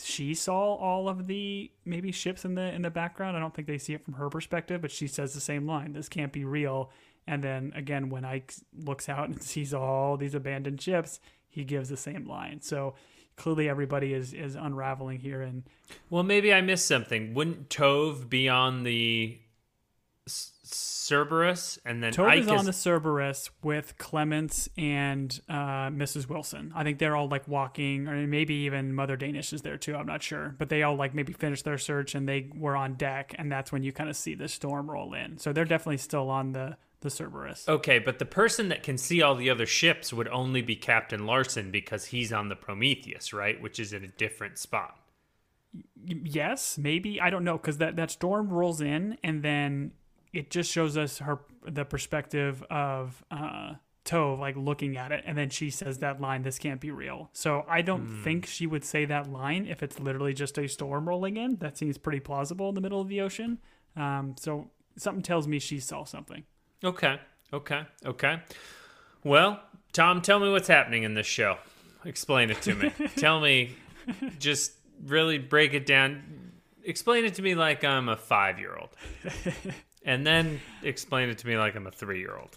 [0.00, 3.36] she saw all of the maybe ships in the in the background.
[3.36, 5.92] I don't think they see it from her perspective, but she says the same line:
[5.92, 6.90] "This can't be real."
[7.26, 11.88] And then again, when Eyk looks out and sees all these abandoned ships, he gives
[11.88, 12.60] the same line.
[12.60, 12.94] So
[13.36, 15.42] clearly, everybody is is unraveling here.
[15.42, 15.64] And
[16.10, 17.34] well, maybe I missed something.
[17.34, 19.38] Wouldn't Tove be on the
[20.74, 26.28] Cerberus, and then Tove is on the Cerberus with Clemens and uh, Mrs.
[26.28, 26.72] Wilson.
[26.74, 29.96] I think they're all like walking, or maybe even Mother Danish is there too.
[29.96, 32.94] I'm not sure, but they all like maybe finished their search and they were on
[32.94, 35.38] deck, and that's when you kind of see the storm roll in.
[35.38, 37.68] So they're definitely still on the the Cerberus.
[37.68, 41.26] Okay, but the person that can see all the other ships would only be Captain
[41.26, 43.60] Larsen because he's on the Prometheus, right?
[43.60, 44.98] Which is in a different spot.
[46.04, 49.92] yes, maybe I don't know because that that storm rolls in and then
[50.38, 53.74] it just shows us her the perspective of uh,
[54.04, 57.28] Tove like looking at it, and then she says that line, "This can't be real."
[57.32, 58.22] So I don't mm.
[58.22, 61.56] think she would say that line if it's literally just a storm rolling in.
[61.56, 63.58] That seems pretty plausible in the middle of the ocean.
[63.96, 66.44] Um, so something tells me she saw something.
[66.84, 67.18] Okay,
[67.52, 68.40] okay, okay.
[69.24, 69.60] Well,
[69.92, 71.58] Tom, tell me what's happening in this show.
[72.04, 72.92] Explain it to me.
[73.16, 73.74] tell me,
[74.38, 74.72] just
[75.04, 76.52] really break it down.
[76.84, 78.90] Explain it to me like I'm a five year old
[80.04, 82.56] and then explain it to me like I'm a three year old.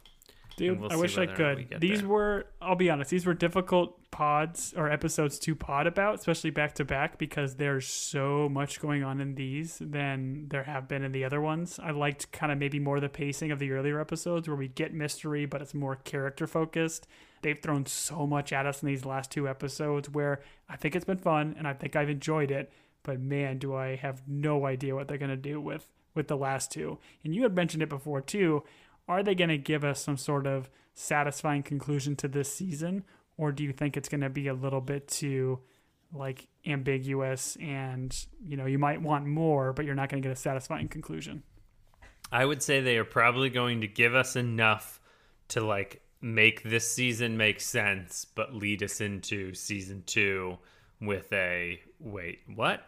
[0.58, 1.78] Dude, we'll I wish I could.
[1.80, 2.10] These there.
[2.10, 6.76] were, I'll be honest, these were difficult pods or episodes to pod about, especially back
[6.76, 11.14] to back, because there's so much going on in these than there have been in
[11.14, 11.80] the other ones.
[11.82, 14.94] I liked kind of maybe more the pacing of the earlier episodes where we get
[14.94, 17.08] mystery, but it's more character focused.
[17.42, 21.06] They've thrown so much at us in these last two episodes where I think it's
[21.06, 22.72] been fun and I think I've enjoyed it,
[23.04, 26.38] but man, do I have no idea what they're going to do with with the
[26.38, 27.00] last two.
[27.24, 28.64] And you had mentioned it before too.
[29.08, 33.04] Are they going to give us some sort of satisfying conclusion to this season,
[33.38, 35.60] or do you think it's going to be a little bit too
[36.14, 40.34] like ambiguous and you know you might want more, but you're not going to get
[40.34, 41.44] a satisfying conclusion?
[42.32, 45.00] I would say they are probably going to give us enough
[45.50, 50.58] to like make this season make sense, but lead us into season two
[51.02, 52.86] with a wait, what?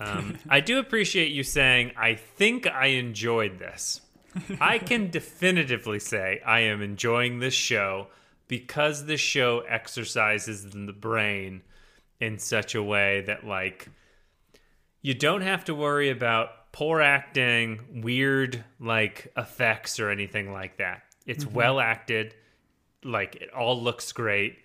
[0.00, 4.00] Um, I do appreciate you saying, I think I enjoyed this.
[4.60, 8.06] I can definitively say I am enjoying this show
[8.48, 11.62] because the show exercises the brain
[12.18, 13.88] in such a way that, like,
[15.02, 21.02] you don't have to worry about poor acting, weird, like, effects or anything like that.
[21.26, 21.54] It's mm-hmm.
[21.54, 22.34] well acted,
[23.04, 24.58] like, it all looks great.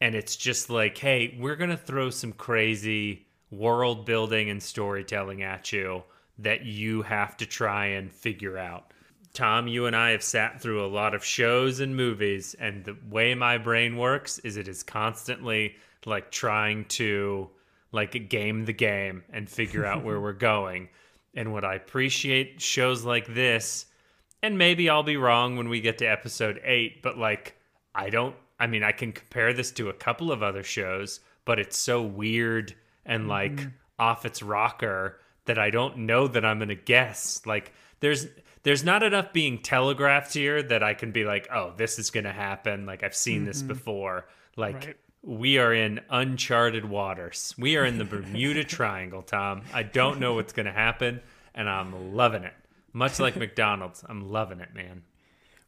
[0.00, 5.42] And it's just like, hey, we're going to throw some crazy world building and storytelling
[5.42, 6.02] at you
[6.38, 8.92] that you have to try and figure out.
[9.34, 12.96] Tom, you and I have sat through a lot of shows and movies, and the
[13.08, 15.76] way my brain works is it is constantly
[16.06, 17.50] like trying to
[17.92, 20.88] like game the game and figure out where we're going.
[21.34, 23.86] And what I appreciate shows like this,
[24.42, 27.54] and maybe I'll be wrong when we get to episode eight, but like
[27.94, 31.58] I don't I mean I can compare this to a couple of other shows, but
[31.58, 32.74] it's so weird
[33.08, 33.68] and like mm-hmm.
[33.98, 37.42] off its rocker that I don't know that I'm to guess.
[37.44, 38.26] Like there's
[38.62, 42.32] there's not enough being telegraphed here that I can be like, "Oh, this is to
[42.32, 43.46] happen." Like I've seen mm-hmm.
[43.46, 44.28] this before.
[44.56, 44.96] Like right.
[45.22, 47.54] we are in uncharted waters.
[47.58, 49.62] We are in the Bermuda Triangle, Tom.
[49.72, 51.20] I don't know what's to happen
[51.58, 52.54] and I'm loving it.
[52.92, 55.02] Much like McDonald's, I'm loving it, man.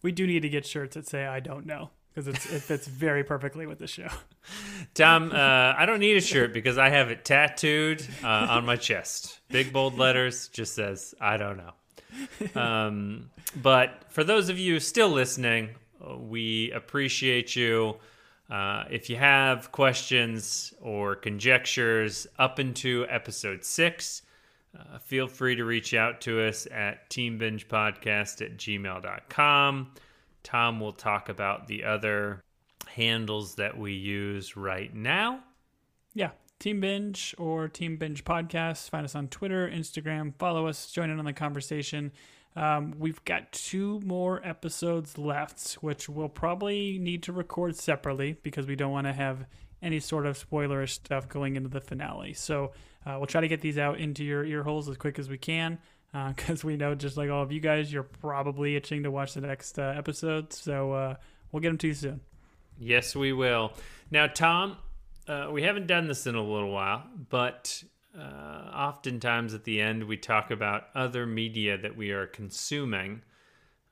[0.02, 3.24] We do need to get shirts that say "I don't know." Because it fits very
[3.24, 4.08] perfectly with the show.
[4.94, 8.76] Tom, uh, I don't need a shirt because I have it tattooed uh, on my
[8.76, 9.38] chest.
[9.48, 12.60] Big bold letters just says I don't know.
[12.60, 13.30] Um,
[13.62, 15.70] but for those of you still listening,
[16.18, 17.96] we appreciate you.
[18.50, 24.22] Uh, if you have questions or conjectures up into episode six,
[24.78, 29.92] uh, feel free to reach out to us at teambingepodcast at gmail.com.
[30.42, 32.42] Tom will talk about the other
[32.88, 35.40] handles that we use right now.
[36.14, 38.90] Yeah, Team Binge or Team Binge Podcast.
[38.90, 40.34] Find us on Twitter, Instagram.
[40.38, 42.12] Follow us, join in on the conversation.
[42.56, 48.66] Um, we've got two more episodes left, which we'll probably need to record separately because
[48.66, 49.46] we don't want to have
[49.82, 52.34] any sort of spoilerish stuff going into the finale.
[52.34, 52.72] So
[53.06, 55.38] uh, we'll try to get these out into your ear holes as quick as we
[55.38, 55.78] can
[56.12, 59.34] because uh, we know, just like all of you guys, you're probably itching to watch
[59.34, 60.52] the next uh, episode.
[60.52, 61.14] So uh,
[61.52, 62.20] we'll get them to you soon.
[62.78, 63.72] Yes, we will.
[64.10, 64.76] Now, Tom,
[65.28, 67.82] uh, we haven't done this in a little while, but
[68.18, 73.22] uh, oftentimes at the end we talk about other media that we are consuming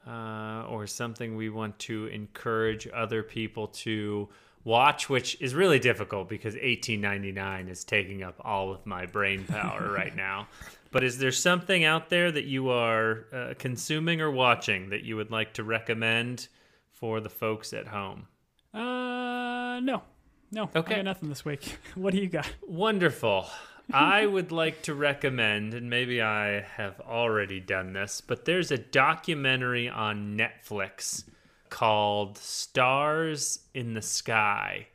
[0.07, 4.29] uh, or something we want to encourage other people to
[4.64, 9.93] watch, which is really difficult because 1899 is taking up all of my brain power
[9.93, 10.49] right now.
[10.91, 15.16] But is there something out there that you are uh, consuming or watching that you
[15.16, 16.49] would like to recommend
[16.93, 18.26] for the folks at home?
[18.72, 20.03] Uh, no.
[20.51, 20.95] No, okay.
[20.95, 21.78] I got nothing this week.
[21.95, 22.51] what do you got?
[22.66, 23.47] Wonderful.
[23.93, 28.76] I would like to recommend, and maybe I have already done this, but there's a
[28.76, 31.24] documentary on Netflix
[31.70, 34.89] called Stars in the Sky,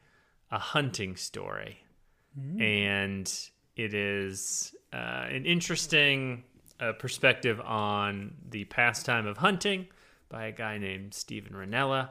[0.52, 1.80] a hunting story.
[2.40, 2.62] Mm.
[2.62, 3.40] And
[3.76, 6.44] it is uh, an interesting
[6.80, 9.88] uh, perspective on the pastime of hunting
[10.30, 12.10] by a guy named Steven Rinella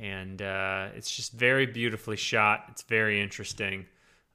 [0.00, 2.64] and uh, it's just very beautifully shot.
[2.70, 3.86] It's very interesting,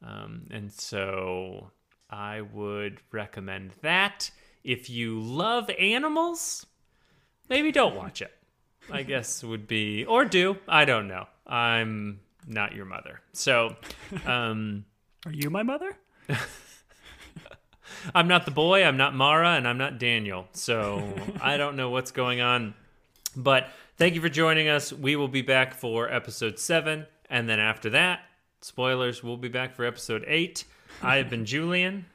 [0.05, 1.71] um, and so
[2.09, 4.31] I would recommend that.
[4.63, 6.65] If you love animals,
[7.49, 8.31] maybe don't watch it.
[8.91, 10.57] I guess would be or do.
[10.67, 11.25] I don't know.
[11.45, 13.75] I'm not your mother, so.
[14.25, 14.85] Um,
[15.25, 15.95] Are you my mother?
[18.13, 18.83] I'm not the boy.
[18.83, 20.47] I'm not Mara, and I'm not Daniel.
[20.53, 22.73] So I don't know what's going on,
[23.35, 23.69] but
[24.01, 24.91] Thank you for joining us.
[24.91, 27.05] We will be back for episode seven.
[27.29, 28.21] And then after that,
[28.61, 30.63] spoilers, we'll be back for episode eight.
[31.03, 32.07] I have been Julian.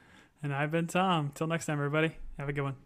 [0.42, 1.30] And I've been Tom.
[1.36, 2.16] Till next time, everybody.
[2.38, 2.85] Have a good one.